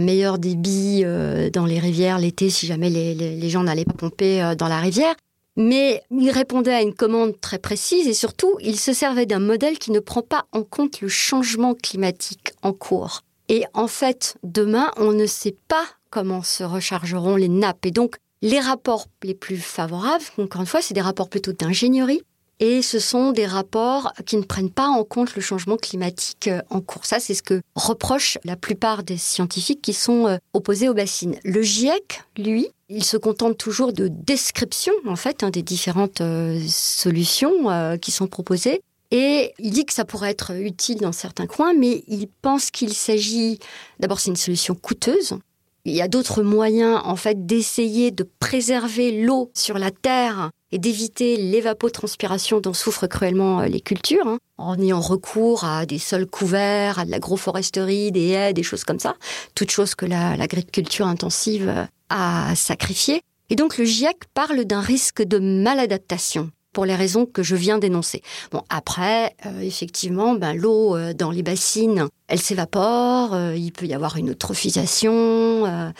meilleur 0.00 0.38
débit 0.38 1.00
euh, 1.02 1.48
dans 1.48 1.64
les 1.64 1.78
rivières 1.78 2.18
l'été 2.18 2.50
si 2.50 2.66
jamais 2.66 2.90
les 2.90 3.48
gens 3.48 3.62
n'allaient 3.62 3.86
pas 3.86 3.94
pomper 3.94 4.42
euh, 4.42 4.54
dans 4.54 4.68
la 4.68 4.80
rivière. 4.80 5.14
Mais 5.58 6.04
il 6.12 6.30
répondait 6.30 6.72
à 6.72 6.82
une 6.82 6.94
commande 6.94 7.40
très 7.40 7.58
précise 7.58 8.06
et 8.06 8.14
surtout, 8.14 8.56
il 8.60 8.78
se 8.78 8.92
servait 8.92 9.26
d'un 9.26 9.40
modèle 9.40 9.80
qui 9.80 9.90
ne 9.90 9.98
prend 9.98 10.22
pas 10.22 10.46
en 10.52 10.62
compte 10.62 11.00
le 11.00 11.08
changement 11.08 11.74
climatique 11.74 12.52
en 12.62 12.72
cours. 12.72 13.22
Et 13.48 13.64
en 13.74 13.88
fait, 13.88 14.36
demain, 14.44 14.92
on 14.98 15.10
ne 15.10 15.26
sait 15.26 15.56
pas 15.66 15.84
comment 16.10 16.44
se 16.44 16.62
rechargeront 16.62 17.34
les 17.34 17.48
nappes. 17.48 17.86
Et 17.86 17.90
donc, 17.90 18.18
les 18.40 18.60
rapports 18.60 19.06
les 19.24 19.34
plus 19.34 19.56
favorables, 19.56 20.22
encore 20.38 20.60
une 20.60 20.66
fois, 20.68 20.80
c'est 20.80 20.94
des 20.94 21.00
rapports 21.00 21.28
plutôt 21.28 21.52
d'ingénierie, 21.52 22.22
et 22.60 22.82
ce 22.82 22.98
sont 22.98 23.30
des 23.32 23.46
rapports 23.46 24.12
qui 24.26 24.36
ne 24.36 24.42
prennent 24.42 24.70
pas 24.70 24.88
en 24.88 25.04
compte 25.04 25.36
le 25.36 25.42
changement 25.42 25.76
climatique 25.76 26.48
euh, 26.48 26.60
en 26.70 26.80
cours. 26.80 27.06
Ça, 27.06 27.20
c'est 27.20 27.34
ce 27.34 27.42
que 27.42 27.62
reprochent 27.74 28.38
la 28.44 28.56
plupart 28.56 29.04
des 29.04 29.16
scientifiques 29.16 29.80
qui 29.80 29.92
sont 29.92 30.26
euh, 30.26 30.38
opposés 30.52 30.88
aux 30.88 30.94
bassines. 30.94 31.36
Le 31.44 31.62
GIEC, 31.62 32.22
lui, 32.36 32.68
il 32.88 33.04
se 33.04 33.16
contente 33.16 33.58
toujours 33.58 33.92
de 33.92 34.08
descriptions, 34.08 34.94
en 35.06 35.16
fait, 35.16 35.44
hein, 35.44 35.50
des 35.50 35.62
différentes 35.62 36.20
euh, 36.20 36.60
solutions 36.66 37.98
qui 38.00 38.10
sont 38.10 38.26
proposées. 38.26 38.82
Et 39.10 39.52
il 39.58 39.70
dit 39.70 39.86
que 39.86 39.92
ça 39.92 40.04
pourrait 40.04 40.30
être 40.30 40.52
utile 40.52 40.98
dans 40.98 41.12
certains 41.12 41.46
coins, 41.46 41.72
mais 41.72 42.02
il 42.08 42.28
pense 42.42 42.70
qu'il 42.70 42.92
s'agit, 42.92 43.58
d'abord 44.00 44.20
c'est 44.20 44.30
une 44.30 44.36
solution 44.36 44.74
coûteuse, 44.74 45.38
il 45.84 45.94
y 45.94 46.02
a 46.02 46.08
d'autres 46.08 46.42
moyens, 46.42 47.00
en 47.04 47.16
fait, 47.16 47.46
d'essayer 47.46 48.10
de 48.10 48.28
préserver 48.38 49.22
l'eau 49.22 49.50
sur 49.54 49.78
la 49.78 49.90
terre 49.90 50.50
et 50.72 50.78
d'éviter 50.78 51.36
l'évapotranspiration 51.36 52.60
dont 52.60 52.72
souffrent 52.72 53.06
cruellement 53.06 53.60
euh, 53.60 53.66
les 53.66 53.80
cultures, 53.80 54.26
hein, 54.26 54.38
en 54.58 54.78
ayant 54.78 55.00
recours 55.00 55.64
à 55.64 55.86
des 55.86 55.98
sols 55.98 56.26
couverts, 56.26 56.98
à 56.98 57.04
de 57.04 57.10
l'agroforesterie, 57.10 58.12
des 58.12 58.28
haies, 58.28 58.52
des 58.52 58.62
choses 58.62 58.84
comme 58.84 58.98
ça, 58.98 59.14
toutes 59.54 59.70
choses 59.70 59.94
que 59.94 60.06
l'agriculture 60.06 61.06
intensive 61.06 61.68
euh, 61.68 61.84
a 62.10 62.54
sacrifiées. 62.54 63.22
Et 63.50 63.56
donc 63.56 63.78
le 63.78 63.84
GIEC 63.84 64.16
parle 64.34 64.64
d'un 64.64 64.80
risque 64.80 65.22
de 65.22 65.38
maladaptation 65.38 66.50
pour 66.78 66.86
les 66.86 66.94
raisons 66.94 67.26
que 67.26 67.42
je 67.42 67.56
viens 67.56 67.78
d'énoncer. 67.78 68.22
Bon, 68.52 68.62
après, 68.68 69.34
euh, 69.46 69.62
effectivement, 69.62 70.34
ben, 70.34 70.54
l'eau 70.54 70.94
euh, 70.94 71.12
dans 71.12 71.32
les 71.32 71.42
bassines, 71.42 72.06
elle 72.28 72.38
s'évapore, 72.38 73.34
euh, 73.34 73.56
il 73.56 73.72
peut 73.72 73.86
y 73.86 73.94
avoir 73.94 74.16
une 74.16 74.30
eutrophisation. 74.30 75.92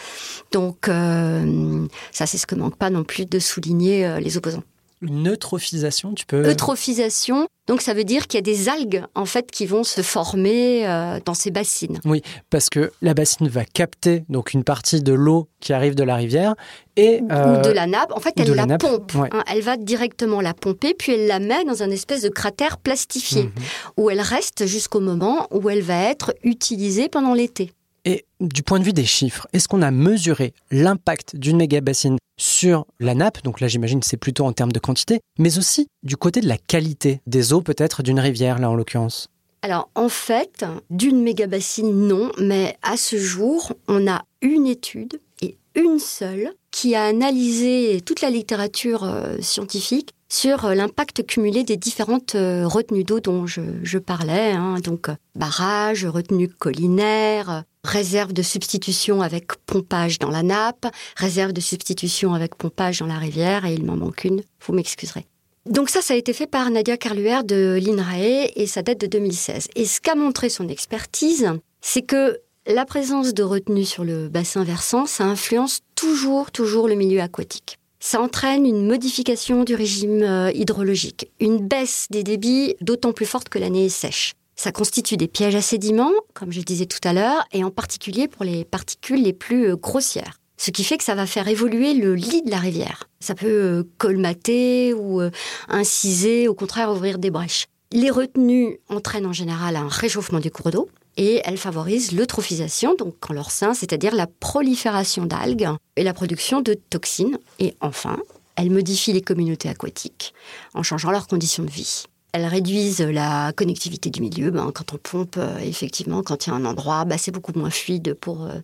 donc, 0.53 0.87
ça, 0.87 2.27
c'est 2.27 2.38
ce 2.38 2.47
que 2.47 2.55
manque 2.55 2.77
pas 2.77 2.91
non 2.91 3.03
plus 3.03 3.27
de 3.27 3.41
souligner 3.41 4.21
les 4.21 4.37
opposants. 4.37 4.62
Une 5.01 5.29
eutrophisation, 5.29 6.15
tu 6.15 6.27
peux... 6.27 6.49
Eutrophisation, 6.49 7.47
donc 7.69 7.83
ça 7.83 7.95
veut 7.95 8.05
dire 8.05 8.27
qu'il 8.27 8.39
y 8.39 8.41
a 8.41 8.43
des 8.43 8.69
algues 8.69 9.05
en 9.15 9.27
fait 9.27 9.51
qui 9.51 9.67
vont 9.67 9.85
se 9.85 10.03
former 10.03 10.89
euh, 10.89 11.21
dans 11.25 11.35
ces 11.35 11.51
bassines. 11.51 12.01
Oui, 12.05 12.23
parce 12.51 12.69
que 12.71 12.91
la 13.03 13.15
bassine 13.15 13.49
va 13.49 13.65
capter 13.65 14.25
donc 14.29 14.55
une 14.55 14.65
partie 14.65 15.03
de 15.03 15.13
l'eau 15.13 15.49
qui 15.61 15.73
arrive 15.73 15.95
de 15.95 16.03
la 16.03 16.17
rivière 16.17 16.55
et 16.97 17.21
ou 17.21 17.31
euh, 17.31 17.61
de 17.61 17.71
la 17.71 17.87
nappe. 17.87 18.13
En 18.13 18.21
fait, 18.21 18.35
elle 18.39 18.51
la, 18.53 18.79
pompe. 18.79 19.13
Hein. 19.17 19.45
elle 19.53 19.63
va 19.63 19.77
directement 19.77 20.41
la 20.41 20.55
pomper, 20.55 20.95
puis 20.95 21.13
elle 21.13 21.27
la 21.27 21.39
met 21.39 21.65
dans 21.65 21.83
un 21.83 21.91
espèce 21.91 22.23
de 22.23 22.29
cratère 22.29 22.79
plastifié 22.79 23.45
mhm. 23.45 23.53
où 23.99 24.11
elle 24.11 24.21
reste 24.21 24.67
jusqu'au 24.67 25.01
moment 25.01 25.47
où 25.51 25.69
elle 25.71 25.83
va 25.83 26.03
être 26.05 26.35
utilisée 26.43 27.09
pendant 27.09 27.35
l'été. 27.35 27.73
Et 28.09 28.25
du 28.40 28.62
point 28.62 28.79
de 28.79 28.85
vue 28.85 28.94
des 28.94 29.05
chiffres, 29.05 29.47
est-ce 29.53 29.68
qu'on 29.68 29.83
a 29.83 29.90
mesuré 29.90 30.55
l'impact 30.71 31.37
d'une 31.37 31.59
méga-bassine 31.59 32.16
sur 32.38 32.87
la 33.01 33.14
nappe? 33.14 33.44
Donc 33.44 33.61
là, 33.61 33.68
j'imagine 33.68 34.03
c'est 34.03 34.16
plutôt 34.16 34.47
en 34.47 34.55
termes 34.55 34.73
de 34.73 34.79
quantité, 34.79 35.21
mais 35.38 35.59
aussi 35.59 35.88
du 36.03 36.16
côté 36.16 36.40
de 36.40 36.49
la 36.49 36.57
qualité 36.57 37.21
des 37.27 37.53
eaux, 37.53 37.61
peut-être 37.61 38.03
d'une 38.03 38.18
rivière, 38.18 38.61
là 38.61 38.71
en 38.71 38.75
l'occurrence. 38.75 39.29
Alors 39.61 39.90
en 39.94 40.09
fait, 40.09 40.64
d'une 40.88 41.23
méga-bassine, 41.23 42.09
non, 42.09 42.33
mais 42.38 42.79
à 42.81 42.97
ce 42.97 43.18
jour, 43.18 43.75
on 43.88 44.11
a 44.11 44.25
une 44.40 44.66
étude 44.66 45.21
et 45.42 45.59
une 45.75 45.99
seule 45.99 46.55
qui 46.71 46.94
a 46.94 47.05
analysé 47.05 48.01
toute 48.01 48.23
la 48.23 48.31
littérature 48.31 49.05
euh, 49.05 49.37
scientifique 49.42 50.14
sur 50.31 50.64
euh, 50.64 50.75
l'impact 50.75 51.27
cumulé 51.27 51.64
des 51.64 51.77
différentes 51.77 52.35
euh, 52.35 52.66
retenues 52.66 53.05
d'eau 53.05 53.21
dont 53.21 53.47
je, 53.47 53.99
parlais, 53.99 54.53
hein. 54.53 54.77
donc 54.83 55.09
barrage, 55.35 56.07
retenue 56.07 56.49
collinaire, 56.49 57.64
réserve 57.88 58.33
de 58.33 58.42
substitution 58.42 59.22
avec 59.22 59.57
pompage 59.66 60.18
dans 60.18 60.31
la 60.31 60.42
nappe, 60.42 60.87
réserve 61.16 61.53
de 61.53 61.61
substitution 61.61 62.35
avec 62.35 62.55
pompage 62.55 63.01
dans 63.01 63.07
la 63.07 63.18
rivière, 63.18 63.64
et 63.64 63.74
il 63.74 63.85
m'en 63.85 63.96
manque 63.96 64.24
une, 64.24 64.42
vous 64.64 64.74
m'excuserez. 64.74 65.27
Donc 65.66 65.90
ça, 65.90 66.01
ça 66.01 66.14
a 66.14 66.16
été 66.16 66.33
fait 66.33 66.46
par 66.46 66.70
Nadia 66.70 66.96
Carluer 66.96 67.42
de 67.44 67.79
l'INRAE 67.83 68.51
et 68.57 68.66
ça 68.66 68.83
date 68.83 69.01
de 69.01 69.07
2016. 69.07 69.68
Et 69.77 69.85
ce 69.85 70.01
qu'a 70.01 70.14
montré 70.14 70.48
son 70.48 70.68
expertise, 70.68 71.51
c'est 71.83 72.03
que 72.03 72.38
la 72.66 72.85
présence 72.85 73.35
de 73.35 73.42
retenue 73.42 73.85
sur 73.85 74.05
le 74.05 74.29
bassin 74.29 74.64
versant, 74.64 75.07
ça 75.07 75.24
influence 75.24 75.81
toujours, 75.94 76.51
toujours 76.51 76.88
le 76.88 76.94
milieu 76.94 77.20
aquatique. 77.20 77.79
Ça 78.01 78.20
entraîne 78.20 78.64
une 78.64 78.87
modification 78.87 79.64
du 79.64 79.74
régime 79.74 80.22
euh, 80.22 80.53
hydrologique, 80.55 81.31
une 81.40 81.66
baisse 81.66 82.07
des 82.11 82.22
débits 82.22 82.77
d'autant 82.81 83.12
plus 83.12 83.27
forte 83.27 83.48
que 83.48 83.59
l'année 83.59 83.87
est 83.87 83.88
sèche. 83.88 84.35
Ça 84.59 84.73
constitue 84.73 85.16
des 85.16 85.29
pièges 85.29 85.55
à 85.55 85.62
sédiments, 85.62 86.11
comme 86.35 86.51
je 86.51 86.61
disais 86.62 86.87
tout 86.87 86.99
à 87.05 87.12
l'heure, 87.12 87.47
et 87.53 87.62
en 87.62 87.71
particulier 87.71 88.27
pour 88.27 88.44
les 88.44 88.64
particules 88.64 89.23
les 89.23 89.33
plus 89.33 89.68
euh, 89.68 89.77
grossières. 89.77 90.40
Ce 90.57 90.73
qui 90.73 90.83
fait 90.83 90.99
que 90.99 91.05
ça 91.05 91.14
va 91.14 91.27
faire 91.27 91.47
évoluer 91.47 91.94
le 91.94 92.16
lit 92.16 92.42
de 92.42 92.51
la 92.51 92.59
rivière. 92.59 93.09
Ça 93.21 93.37
peut 93.37 93.47
euh, 93.47 93.85
colmater 93.99 94.94
ou 94.94 95.21
euh, 95.21 95.31
inciser, 95.68 96.49
au 96.49 96.55
contraire 96.55 96.90
ouvrir 96.90 97.21
des 97.21 97.31
brèches. 97.31 97.66
Les 97.92 98.11
retenues 98.11 98.81
entraînent 98.88 99.27
en 99.27 99.33
général 99.33 99.77
un 99.77 99.87
réchauffement 99.87 100.40
du 100.40 100.51
cours 100.51 100.73
d'eau 100.73 100.88
et 101.16 101.40
elles 101.44 101.57
favorisent 101.57 102.11
l'eutrophisation, 102.11 102.97
donc 102.97 103.14
en 103.31 103.35
leur 103.35 103.53
sein, 103.53 103.75
c'est-à-dire 103.75 104.16
la 104.16 104.27
prolifération 104.27 105.25
d'algues 105.25 105.68
et 105.94 106.03
la 106.03 106.14
production 106.14 106.62
de 106.62 106.75
toxines. 106.75 107.38
Et 107.61 107.77
enfin, 107.81 108.18
elles 108.57 108.73
modifient 108.73 109.12
les 109.12 109.23
communautés 109.23 109.68
aquatiques 109.68 110.35
en 110.75 110.83
changeant 110.83 111.12
leurs 111.12 111.29
conditions 111.29 111.62
de 111.62 111.71
vie. 111.71 112.07
Elles 112.38 112.46
réduisent 112.46 113.01
la 113.01 113.53
connectivité 113.53 114.11
du 114.11 114.20
milieu. 114.20 114.53
Ben, 114.53 114.70
quand 114.72 114.94
on 114.94 114.96
pompe, 114.96 115.38
euh, 115.38 115.59
effectivement, 115.59 116.22
quand 116.22 116.46
il 116.46 116.51
y 116.51 116.53
a 116.53 116.57
un 116.57 116.64
endroit, 116.66 117.05
ben, 117.05 117.18
c'est 117.18 117.33
beaucoup 117.33 117.51
moins 117.59 117.68
fluide 117.68 118.14
pour 118.14 118.44
euh, 118.44 118.61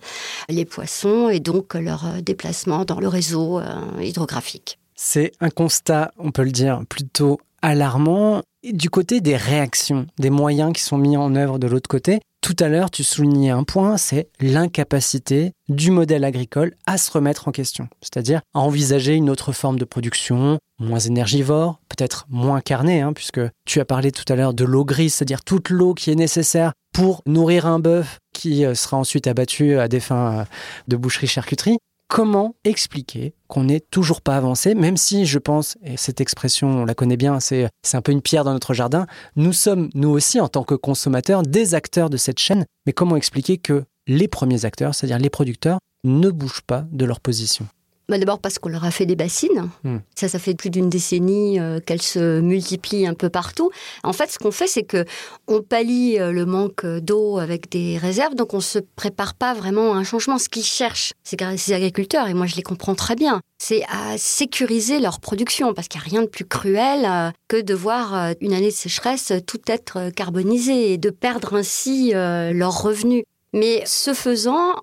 les 0.48 0.64
poissons 0.64 1.28
et 1.28 1.40
donc 1.40 1.74
leur 1.74 2.06
euh, 2.06 2.20
déplacement 2.20 2.84
dans 2.84 3.00
le 3.00 3.08
réseau 3.08 3.60
hydrographique. 4.00 4.78
C'est 4.94 5.32
un 5.40 5.50
constat, 5.50 6.12
on 6.18 6.30
peut 6.30 6.44
le 6.44 6.52
dire, 6.52 6.82
plutôt 6.88 7.40
alarmant. 7.64 8.42
Du 8.62 8.88
côté 8.88 9.20
des 9.20 9.36
réactions, 9.36 10.06
des 10.18 10.30
moyens 10.30 10.72
qui 10.72 10.82
sont 10.82 10.96
mis 10.96 11.16
en 11.16 11.34
œuvre 11.34 11.58
de 11.58 11.66
l'autre 11.66 11.88
côté, 11.88 12.20
tout 12.40 12.56
à 12.60 12.68
l'heure, 12.68 12.90
tu 12.90 13.04
soulignais 13.04 13.50
un 13.50 13.64
point, 13.64 13.96
c'est 13.96 14.28
l'incapacité 14.40 15.52
du 15.68 15.90
modèle 15.90 16.24
agricole 16.24 16.74
à 16.86 16.98
se 16.98 17.10
remettre 17.10 17.48
en 17.48 17.52
question, 17.52 17.88
c'est-à-dire 18.02 18.42
à 18.54 18.60
envisager 18.60 19.14
une 19.14 19.30
autre 19.30 19.52
forme 19.52 19.78
de 19.78 19.84
production, 19.86 20.58
moins 20.78 20.98
énergivore, 20.98 21.80
peut-être 21.88 22.26
moins 22.28 22.60
carnée, 22.60 23.00
hein, 23.00 23.12
puisque 23.14 23.40
tu 23.66 23.80
as 23.80 23.86
parlé 23.86 24.12
tout 24.12 24.30
à 24.30 24.36
l'heure 24.36 24.54
de 24.54 24.64
l'eau 24.64 24.84
grise, 24.84 25.14
c'est-à-dire 25.14 25.42
toute 25.42 25.70
l'eau 25.70 25.94
qui 25.94 26.10
est 26.10 26.16
nécessaire 26.16 26.72
pour 26.92 27.22
nourrir 27.26 27.66
un 27.66 27.78
bœuf 27.78 28.18
qui 28.34 28.64
euh, 28.64 28.74
sera 28.74 28.98
ensuite 28.98 29.26
abattu 29.26 29.78
à 29.78 29.88
des 29.88 30.00
fins 30.00 30.40
euh, 30.40 30.44
de 30.88 30.96
boucherie-charcuterie 30.96 31.78
comment 32.08 32.54
expliquer 32.64 33.34
qu'on 33.54 33.62
n'est 33.62 33.78
toujours 33.78 34.20
pas 34.20 34.36
avancé, 34.36 34.74
même 34.74 34.96
si 34.96 35.26
je 35.26 35.38
pense, 35.38 35.78
et 35.84 35.96
cette 35.96 36.20
expression, 36.20 36.82
on 36.82 36.84
la 36.84 36.94
connaît 36.96 37.16
bien, 37.16 37.38
c'est 37.38 37.70
un 37.92 38.02
peu 38.02 38.10
une 38.10 38.20
pierre 38.20 38.42
dans 38.42 38.52
notre 38.52 38.74
jardin, 38.74 39.06
nous 39.36 39.52
sommes, 39.52 39.90
nous 39.94 40.08
aussi, 40.08 40.40
en 40.40 40.48
tant 40.48 40.64
que 40.64 40.74
consommateurs, 40.74 41.44
des 41.44 41.76
acteurs 41.76 42.10
de 42.10 42.16
cette 42.16 42.40
chaîne, 42.40 42.66
mais 42.84 42.92
comment 42.92 43.14
expliquer 43.14 43.58
que 43.58 43.84
les 44.08 44.26
premiers 44.26 44.64
acteurs, 44.64 44.96
c'est-à-dire 44.96 45.20
les 45.20 45.30
producteurs, 45.30 45.78
ne 46.02 46.30
bougent 46.30 46.62
pas 46.66 46.84
de 46.90 47.04
leur 47.04 47.20
position? 47.20 47.68
Bah, 48.08 48.18
d'abord 48.18 48.38
parce 48.38 48.58
qu'on 48.58 48.68
leur 48.68 48.84
a 48.84 48.90
fait 48.90 49.06
des 49.06 49.16
bassines. 49.16 49.70
Hmm. 49.82 49.98
Ça, 50.14 50.28
ça 50.28 50.38
fait 50.38 50.54
plus 50.54 50.68
d'une 50.68 50.90
décennie 50.90 51.58
euh, 51.58 51.80
qu'elles 51.80 52.02
se 52.02 52.40
multiplient 52.40 53.06
un 53.06 53.14
peu 53.14 53.30
partout. 53.30 53.70
En 54.02 54.12
fait, 54.12 54.30
ce 54.30 54.38
qu'on 54.38 54.50
fait, 54.50 54.66
c'est 54.66 54.82
que 54.82 55.06
on 55.48 55.62
pallie 55.62 56.18
euh, 56.18 56.30
le 56.30 56.44
manque 56.44 56.84
d'eau 56.84 57.38
avec 57.38 57.70
des 57.70 57.96
réserves, 57.96 58.34
donc 58.34 58.52
on 58.52 58.60
se 58.60 58.78
prépare 58.78 59.34
pas 59.34 59.54
vraiment 59.54 59.94
à 59.94 59.96
un 59.96 60.04
changement. 60.04 60.38
Ce 60.38 60.50
qu'ils 60.50 60.64
cherchent, 60.64 61.12
c'est 61.22 61.40
ces 61.56 61.72
agriculteurs, 61.72 62.28
et 62.28 62.34
moi 62.34 62.46
je 62.46 62.56
les 62.56 62.62
comprends 62.62 62.94
très 62.94 63.14
bien, 63.14 63.40
c'est 63.58 63.84
à 63.84 64.18
sécuriser 64.18 64.98
leur 64.98 65.20
production, 65.20 65.72
parce 65.72 65.88
qu'il 65.88 66.00
n'y 66.00 66.06
a 66.06 66.10
rien 66.10 66.22
de 66.22 66.28
plus 66.28 66.44
cruel 66.44 67.04
euh, 67.06 67.30
que 67.48 67.60
de 67.60 67.74
voir 67.74 68.34
une 68.40 68.52
année 68.52 68.68
de 68.68 68.74
sécheresse 68.74 69.32
tout 69.46 69.60
être 69.66 70.10
carbonisé 70.10 70.92
et 70.92 70.98
de 70.98 71.10
perdre 71.10 71.54
ainsi 71.54 72.12
leurs 72.12 72.82
revenus. 72.82 73.24
Mais 73.52 73.82
ce 73.86 74.14
faisant, 74.14 74.74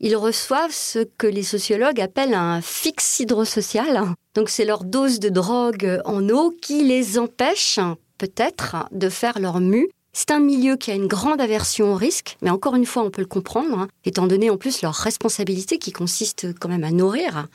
ils 0.00 0.16
reçoivent 0.16 0.72
ce 0.72 1.00
que 1.18 1.26
les 1.26 1.42
sociologues 1.42 2.00
appellent 2.00 2.34
un 2.34 2.60
fixe 2.60 3.20
hydrosocial. 3.20 4.14
Donc 4.34 4.48
c'est 4.48 4.64
leur 4.64 4.84
dose 4.84 5.18
de 5.18 5.28
drogue 5.28 6.00
en 6.04 6.28
eau 6.28 6.54
qui 6.62 6.84
les 6.84 7.18
empêche 7.18 7.80
peut-être 8.18 8.76
de 8.92 9.08
faire 9.08 9.38
leur 9.38 9.60
mue. 9.60 9.88
C'est 10.12 10.32
un 10.32 10.40
milieu 10.40 10.76
qui 10.76 10.90
a 10.90 10.94
une 10.94 11.06
grande 11.06 11.40
aversion 11.40 11.92
au 11.92 11.94
risque, 11.94 12.38
mais 12.42 12.50
encore 12.50 12.74
une 12.74 12.86
fois, 12.86 13.04
on 13.04 13.10
peut 13.10 13.20
le 13.20 13.28
comprendre, 13.28 13.78
hein, 13.78 13.88
étant 14.04 14.26
donné 14.26 14.50
en 14.50 14.56
plus 14.56 14.82
leur 14.82 14.94
responsabilité 14.94 15.78
qui 15.78 15.92
consiste 15.92 16.58
quand 16.58 16.68
même 16.68 16.82
à 16.82 16.90
nourrir, 16.90 17.46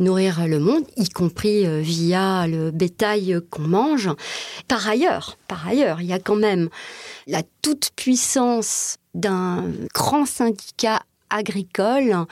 nourrir 0.00 0.48
le 0.48 0.58
monde, 0.58 0.82
y 0.96 1.08
compris 1.08 1.66
euh, 1.66 1.80
via 1.80 2.48
le 2.48 2.72
bétail 2.72 3.38
qu'on 3.50 3.62
mange. 3.62 4.10
Par 4.66 4.88
ailleurs, 4.88 5.36
par 5.46 5.68
ailleurs, 5.68 6.00
il 6.00 6.08
y 6.08 6.12
a 6.12 6.18
quand 6.18 6.34
même 6.34 6.68
la 7.28 7.42
toute-puissance 7.62 8.96
d'un 9.14 9.70
grand 9.94 10.26
syndicat 10.26 11.02
agricole 11.30 12.26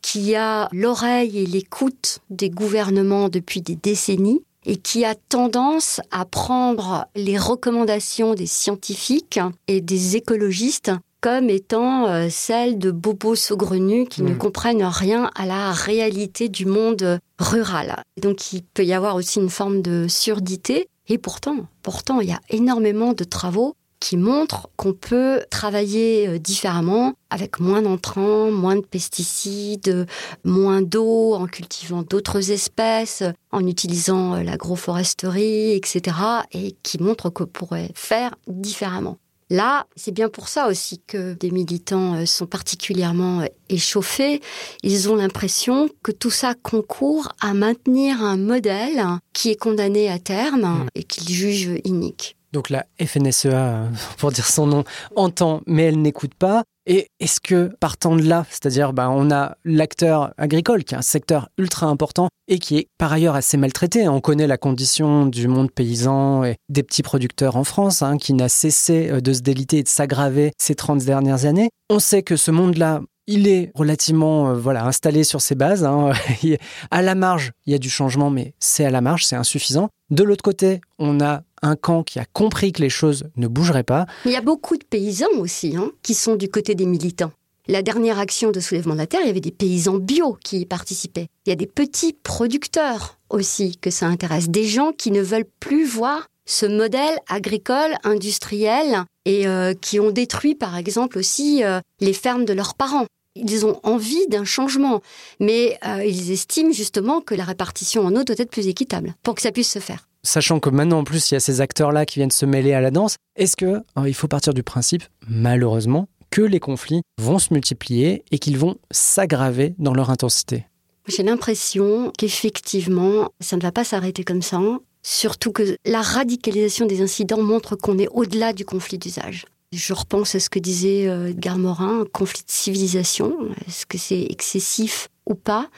qui 0.00 0.34
a 0.34 0.68
l'oreille 0.72 1.38
et 1.38 1.46
l'écoute 1.46 2.20
des 2.30 2.50
gouvernements 2.50 3.28
depuis 3.28 3.60
des 3.60 3.76
décennies 3.76 4.42
et 4.64 4.76
qui 4.76 5.04
a 5.04 5.14
tendance 5.14 6.00
à 6.10 6.24
prendre 6.24 7.06
les 7.16 7.38
recommandations 7.38 8.34
des 8.34 8.46
scientifiques 8.46 9.40
et 9.66 9.80
des 9.80 10.16
écologistes 10.16 10.92
comme 11.20 11.50
étant 11.50 12.08
euh, 12.08 12.26
celles 12.28 12.78
de 12.78 12.90
bobos 12.90 13.36
saugrenus 13.36 14.08
qui 14.10 14.22
ne 14.22 14.34
hmm. 14.34 14.38
comprennent 14.38 14.84
rien 14.84 15.30
à 15.36 15.46
la 15.46 15.70
réalité 15.70 16.48
du 16.48 16.66
monde 16.66 17.20
rural. 17.38 18.02
Donc 18.20 18.52
il 18.52 18.62
peut 18.62 18.84
y 18.84 18.92
avoir 18.92 19.14
aussi 19.14 19.38
une 19.38 19.48
forme 19.48 19.82
de 19.82 20.06
surdité. 20.08 20.88
Et 21.08 21.18
pourtant, 21.18 21.66
pourtant, 21.82 22.20
il 22.20 22.28
y 22.28 22.32
a 22.32 22.40
énormément 22.50 23.12
de 23.12 23.24
travaux 23.24 23.76
qui 24.02 24.16
montre 24.16 24.68
qu'on 24.76 24.94
peut 24.94 25.44
travailler 25.48 26.26
euh, 26.26 26.38
différemment 26.40 27.14
avec 27.30 27.60
moins 27.60 27.82
d'entrants, 27.82 28.50
moins 28.50 28.74
de 28.74 28.80
pesticides, 28.80 30.08
moins 30.42 30.82
d'eau, 30.82 31.34
en 31.34 31.46
cultivant 31.46 32.02
d'autres 32.02 32.50
espèces, 32.50 33.22
en 33.52 33.64
utilisant 33.64 34.34
euh, 34.34 34.42
l'agroforesterie, 34.42 35.74
etc. 35.74 36.16
et 36.50 36.74
qui 36.82 37.00
montre 37.00 37.30
qu'on 37.30 37.46
pourrait 37.46 37.92
faire 37.94 38.34
différemment. 38.48 39.18
Là, 39.50 39.86
c'est 39.94 40.12
bien 40.12 40.28
pour 40.28 40.48
ça 40.48 40.66
aussi 40.66 41.00
que 41.06 41.34
des 41.34 41.52
militants 41.52 42.16
euh, 42.16 42.26
sont 42.26 42.46
particulièrement 42.46 43.44
échauffés. 43.68 44.40
Ils 44.82 45.10
ont 45.10 45.14
l'impression 45.14 45.88
que 46.02 46.10
tout 46.10 46.32
ça 46.32 46.54
concourt 46.54 47.28
à 47.40 47.54
maintenir 47.54 48.20
un 48.20 48.36
modèle 48.36 49.04
qui 49.32 49.50
est 49.50 49.60
condamné 49.60 50.10
à 50.10 50.18
terme 50.18 50.62
mmh. 50.62 50.86
et 50.96 51.04
qu'ils 51.04 51.32
jugent 51.32 51.80
inique. 51.84 52.36
Donc 52.52 52.70
la 52.70 52.86
FNSEA, 53.00 53.88
pour 54.18 54.32
dire 54.32 54.46
son 54.46 54.66
nom, 54.66 54.84
entend, 55.16 55.62
mais 55.66 55.84
elle 55.84 56.00
n'écoute 56.00 56.34
pas. 56.34 56.64
Et 56.84 57.06
est-ce 57.20 57.40
que 57.40 57.70
partant 57.78 58.16
de 58.16 58.22
là, 58.22 58.44
c'est-à-dire 58.50 58.92
ben, 58.92 59.08
on 59.08 59.30
a 59.30 59.56
l'acteur 59.64 60.34
agricole 60.36 60.82
qui 60.82 60.94
est 60.94 60.98
un 60.98 61.02
secteur 61.02 61.48
ultra 61.56 61.86
important 61.86 62.28
et 62.48 62.58
qui 62.58 62.76
est 62.76 62.88
par 62.98 63.12
ailleurs 63.12 63.36
assez 63.36 63.56
maltraité. 63.56 64.08
On 64.08 64.20
connaît 64.20 64.48
la 64.48 64.58
condition 64.58 65.26
du 65.26 65.46
monde 65.46 65.70
paysan 65.70 66.42
et 66.42 66.56
des 66.68 66.82
petits 66.82 67.02
producteurs 67.02 67.56
en 67.56 67.62
France 67.62 68.02
hein, 68.02 68.18
qui 68.18 68.34
n'a 68.34 68.48
cessé 68.48 69.10
euh, 69.10 69.20
de 69.20 69.32
se 69.32 69.42
déliter 69.42 69.78
et 69.78 69.82
de 69.84 69.88
s'aggraver 69.88 70.52
ces 70.58 70.74
30 70.74 71.04
dernières 71.04 71.44
années. 71.44 71.70
On 71.88 72.00
sait 72.00 72.22
que 72.22 72.36
ce 72.36 72.50
monde-là, 72.50 73.00
il 73.26 73.48
est 73.48 73.70
relativement 73.74 74.50
euh, 74.50 74.54
voilà 74.54 74.84
installé 74.84 75.24
sur 75.24 75.40
ses 75.40 75.54
bases. 75.54 75.84
Hein. 75.84 76.12
à 76.90 77.02
la 77.02 77.14
marge, 77.14 77.52
il 77.66 77.72
y 77.72 77.74
a 77.74 77.78
du 77.78 77.90
changement, 77.90 78.30
mais 78.30 78.54
c'est 78.58 78.84
à 78.84 78.90
la 78.90 79.00
marge, 79.00 79.24
c'est 79.26 79.36
insuffisant. 79.36 79.88
De 80.10 80.24
l'autre 80.24 80.42
côté, 80.42 80.80
on 80.98 81.20
a 81.20 81.42
un 81.62 81.76
camp 81.76 82.02
qui 82.02 82.18
a 82.18 82.24
compris 82.24 82.72
que 82.72 82.82
les 82.82 82.90
choses 82.90 83.24
ne 83.36 83.46
bougeraient 83.46 83.84
pas. 83.84 84.06
Il 84.24 84.32
y 84.32 84.36
a 84.36 84.40
beaucoup 84.40 84.76
de 84.76 84.84
paysans 84.84 85.38
aussi 85.38 85.76
hein, 85.76 85.90
qui 86.02 86.14
sont 86.14 86.36
du 86.36 86.48
côté 86.48 86.74
des 86.74 86.86
militants. 86.86 87.32
La 87.68 87.82
dernière 87.82 88.18
action 88.18 88.50
de 88.50 88.58
soulèvement 88.58 88.94
de 88.94 88.98
la 88.98 89.06
terre, 89.06 89.20
il 89.22 89.28
y 89.28 89.30
avait 89.30 89.40
des 89.40 89.52
paysans 89.52 89.98
bio 89.98 90.36
qui 90.42 90.60
y 90.60 90.66
participaient. 90.66 91.28
Il 91.46 91.50
y 91.50 91.52
a 91.52 91.56
des 91.56 91.68
petits 91.68 92.12
producteurs 92.12 93.18
aussi 93.30 93.76
que 93.76 93.90
ça 93.90 94.06
intéresse, 94.06 94.48
des 94.48 94.64
gens 94.64 94.92
qui 94.92 95.12
ne 95.12 95.22
veulent 95.22 95.48
plus 95.60 95.84
voir 95.84 96.26
ce 96.44 96.66
modèle 96.66 97.16
agricole, 97.28 97.94
industriel, 98.02 99.04
et 99.24 99.46
euh, 99.46 99.74
qui 99.74 100.00
ont 100.00 100.10
détruit 100.10 100.54
par 100.54 100.76
exemple 100.76 101.18
aussi 101.18 101.64
euh, 101.64 101.80
les 102.00 102.12
fermes 102.12 102.44
de 102.44 102.52
leurs 102.52 102.74
parents. 102.74 103.06
Ils 103.34 103.64
ont 103.64 103.80
envie 103.82 104.26
d'un 104.28 104.44
changement, 104.44 105.00
mais 105.40 105.78
euh, 105.86 106.04
ils 106.04 106.30
estiment 106.32 106.72
justement 106.72 107.22
que 107.22 107.34
la 107.34 107.44
répartition 107.44 108.04
en 108.04 108.14
eau 108.14 108.24
doit 108.24 108.36
être 108.38 108.50
plus 108.50 108.68
équitable 108.68 109.14
pour 109.22 109.34
que 109.34 109.42
ça 109.42 109.52
puisse 109.52 109.70
se 109.70 109.78
faire. 109.78 110.06
Sachant 110.22 110.60
que 110.60 110.68
maintenant 110.68 110.98
en 110.98 111.04
plus 111.04 111.30
il 111.30 111.34
y 111.34 111.36
a 111.36 111.40
ces 111.40 111.60
acteurs-là 111.60 112.04
qui 112.04 112.18
viennent 112.18 112.30
se 112.30 112.46
mêler 112.46 112.74
à 112.74 112.80
la 112.80 112.90
danse, 112.90 113.16
est-ce 113.36 113.56
que 113.56 113.80
il 114.06 114.14
faut 114.14 114.28
partir 114.28 114.54
du 114.54 114.62
principe, 114.62 115.02
malheureusement, 115.26 116.08
que 116.30 116.42
les 116.42 116.60
conflits 116.60 117.02
vont 117.20 117.38
se 117.38 117.52
multiplier 117.52 118.24
et 118.30 118.38
qu'ils 118.38 118.58
vont 118.58 118.76
s'aggraver 118.90 119.74
dans 119.78 119.94
leur 119.94 120.10
intensité? 120.10 120.66
J'ai 121.08 121.22
l'impression 121.24 122.12
qu'effectivement, 122.16 123.30
ça 123.40 123.56
ne 123.56 123.62
va 123.62 123.72
pas 123.72 123.84
s'arrêter 123.84 124.22
comme 124.22 124.42
ça 124.42 124.58
Surtout 125.02 125.52
que 125.52 125.76
la 125.84 126.00
radicalisation 126.00 126.86
des 126.86 127.02
incidents 127.02 127.42
montre 127.42 127.76
qu'on 127.76 127.98
est 127.98 128.08
au-delà 128.08 128.52
du 128.52 128.64
conflit 128.64 128.98
d'usage. 128.98 129.46
Je 129.72 129.94
repense 129.94 130.34
à 130.34 130.40
ce 130.40 130.50
que 130.50 130.58
disait 130.58 131.08
euh, 131.08 131.30
Edgar 131.30 131.56
Morin, 131.56 132.04
conflit 132.12 132.42
de 132.42 132.50
civilisation. 132.52 133.34
Est-ce 133.66 133.86
que 133.86 133.96
c'est 133.96 134.26
excessif 134.28 135.08
ou 135.26 135.34
pas? 135.34 135.68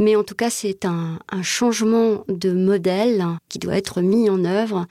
Mais 0.00 0.16
en 0.16 0.24
tout 0.24 0.34
cas, 0.34 0.50
c'est 0.50 0.84
un, 0.84 1.20
un 1.30 1.42
changement 1.42 2.24
de 2.28 2.52
modèle 2.52 3.24
qui 3.48 3.60
doit 3.60 3.76
être 3.76 4.00
mis 4.00 4.28
en 4.28 4.44
œuvre. 4.44 4.86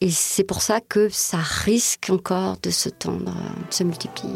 Et 0.00 0.10
c'est 0.10 0.44
pour 0.44 0.62
ça 0.62 0.80
que 0.80 1.08
ça 1.10 1.38
risque 1.38 2.08
encore 2.10 2.56
de 2.62 2.70
se 2.70 2.88
tendre, 2.88 3.34
de 3.68 3.74
se 3.74 3.84
multiplier. 3.84 4.34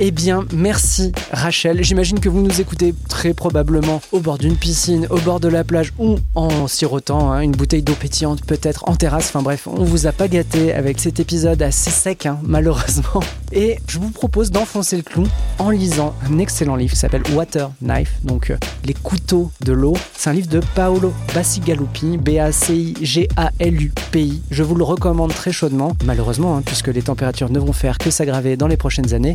Eh 0.00 0.10
bien, 0.10 0.44
merci 0.52 1.12
Rachel. 1.32 1.84
J'imagine 1.84 2.18
que 2.18 2.28
vous 2.28 2.40
nous 2.40 2.60
écoutez 2.60 2.94
très 3.08 3.34
probablement 3.34 4.00
au 4.10 4.20
bord 4.20 4.38
d'une 4.38 4.56
piscine, 4.56 5.06
au 5.10 5.18
bord 5.18 5.38
de 5.38 5.48
la 5.48 5.64
plage 5.64 5.92
ou 5.98 6.16
en 6.34 6.66
sirotant 6.66 7.30
hein, 7.30 7.40
une 7.40 7.52
bouteille 7.52 7.82
d'eau 7.82 7.94
pétillante 7.94 8.44
peut-être 8.44 8.88
en 8.88 8.96
terrasse. 8.96 9.26
Enfin 9.28 9.42
bref, 9.42 9.66
on 9.66 9.84
vous 9.84 10.06
a 10.06 10.12
pas 10.12 10.28
gâté 10.28 10.72
avec 10.72 10.98
cet 10.98 11.20
épisode 11.20 11.60
assez 11.62 11.90
sec, 11.90 12.26
hein, 12.26 12.38
malheureusement. 12.42 13.20
Et 13.52 13.78
je 13.86 13.98
vous 13.98 14.10
propose 14.10 14.50
d'enfoncer 14.50 14.96
le 14.96 15.02
clou 15.02 15.26
en 15.58 15.68
lisant 15.68 16.14
un 16.28 16.38
excellent 16.38 16.76
livre 16.76 16.94
qui 16.94 16.98
s'appelle 16.98 17.22
Water 17.34 17.70
Knife, 17.82 18.14
donc 18.24 18.48
euh, 18.50 18.56
les 18.84 18.94
couteaux 18.94 19.50
de 19.60 19.74
l'eau. 19.74 19.94
C'est 20.16 20.30
un 20.30 20.32
livre 20.32 20.48
de 20.48 20.60
Paolo 20.74 21.12
Bacigalupi, 21.34 22.16
B-A-C-I-G-A-L-U-P-I. 22.16 22.82
Je 24.50 24.62
vous 24.62 24.74
le 24.74 24.84
recommande 24.84 25.34
très 25.34 25.52
chaudement, 25.52 25.94
malheureusement, 26.04 26.56
hein, 26.56 26.62
puisque 26.64 26.88
les 26.88 27.02
températures 27.02 27.50
ne 27.50 27.58
vont 27.58 27.74
faire 27.74 27.98
que 27.98 28.10
s'aggraver 28.10 28.56
dans 28.56 28.68
les 28.68 28.78
prochaines 28.78 29.12
années. 29.12 29.34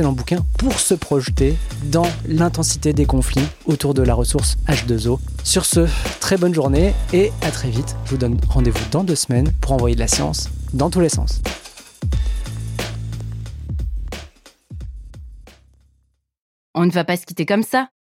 Bouquin 0.00 0.44
pour 0.58 0.80
se 0.80 0.94
projeter 0.94 1.54
dans 1.84 2.06
l'intensité 2.26 2.92
des 2.92 3.04
conflits 3.04 3.46
autour 3.66 3.92
de 3.94 4.02
la 4.02 4.14
ressource 4.14 4.56
H2O. 4.66 5.18
Sur 5.44 5.66
ce, 5.66 5.86
très 6.20 6.36
bonne 6.36 6.54
journée 6.54 6.94
et 7.12 7.30
à 7.42 7.50
très 7.50 7.68
vite. 7.68 7.96
Je 8.06 8.12
vous 8.12 8.16
donne 8.16 8.38
rendez-vous 8.48 8.84
dans 8.90 9.04
deux 9.04 9.16
semaines 9.16 9.52
pour 9.60 9.72
envoyer 9.72 9.94
de 9.94 10.00
la 10.00 10.08
science 10.08 10.48
dans 10.72 10.88
tous 10.88 11.00
les 11.00 11.10
sens. 11.10 11.40
On 16.74 16.86
ne 16.86 16.90
va 16.90 17.04
pas 17.04 17.16
se 17.16 17.26
quitter 17.26 17.44
comme 17.44 17.62
ça. 17.62 17.88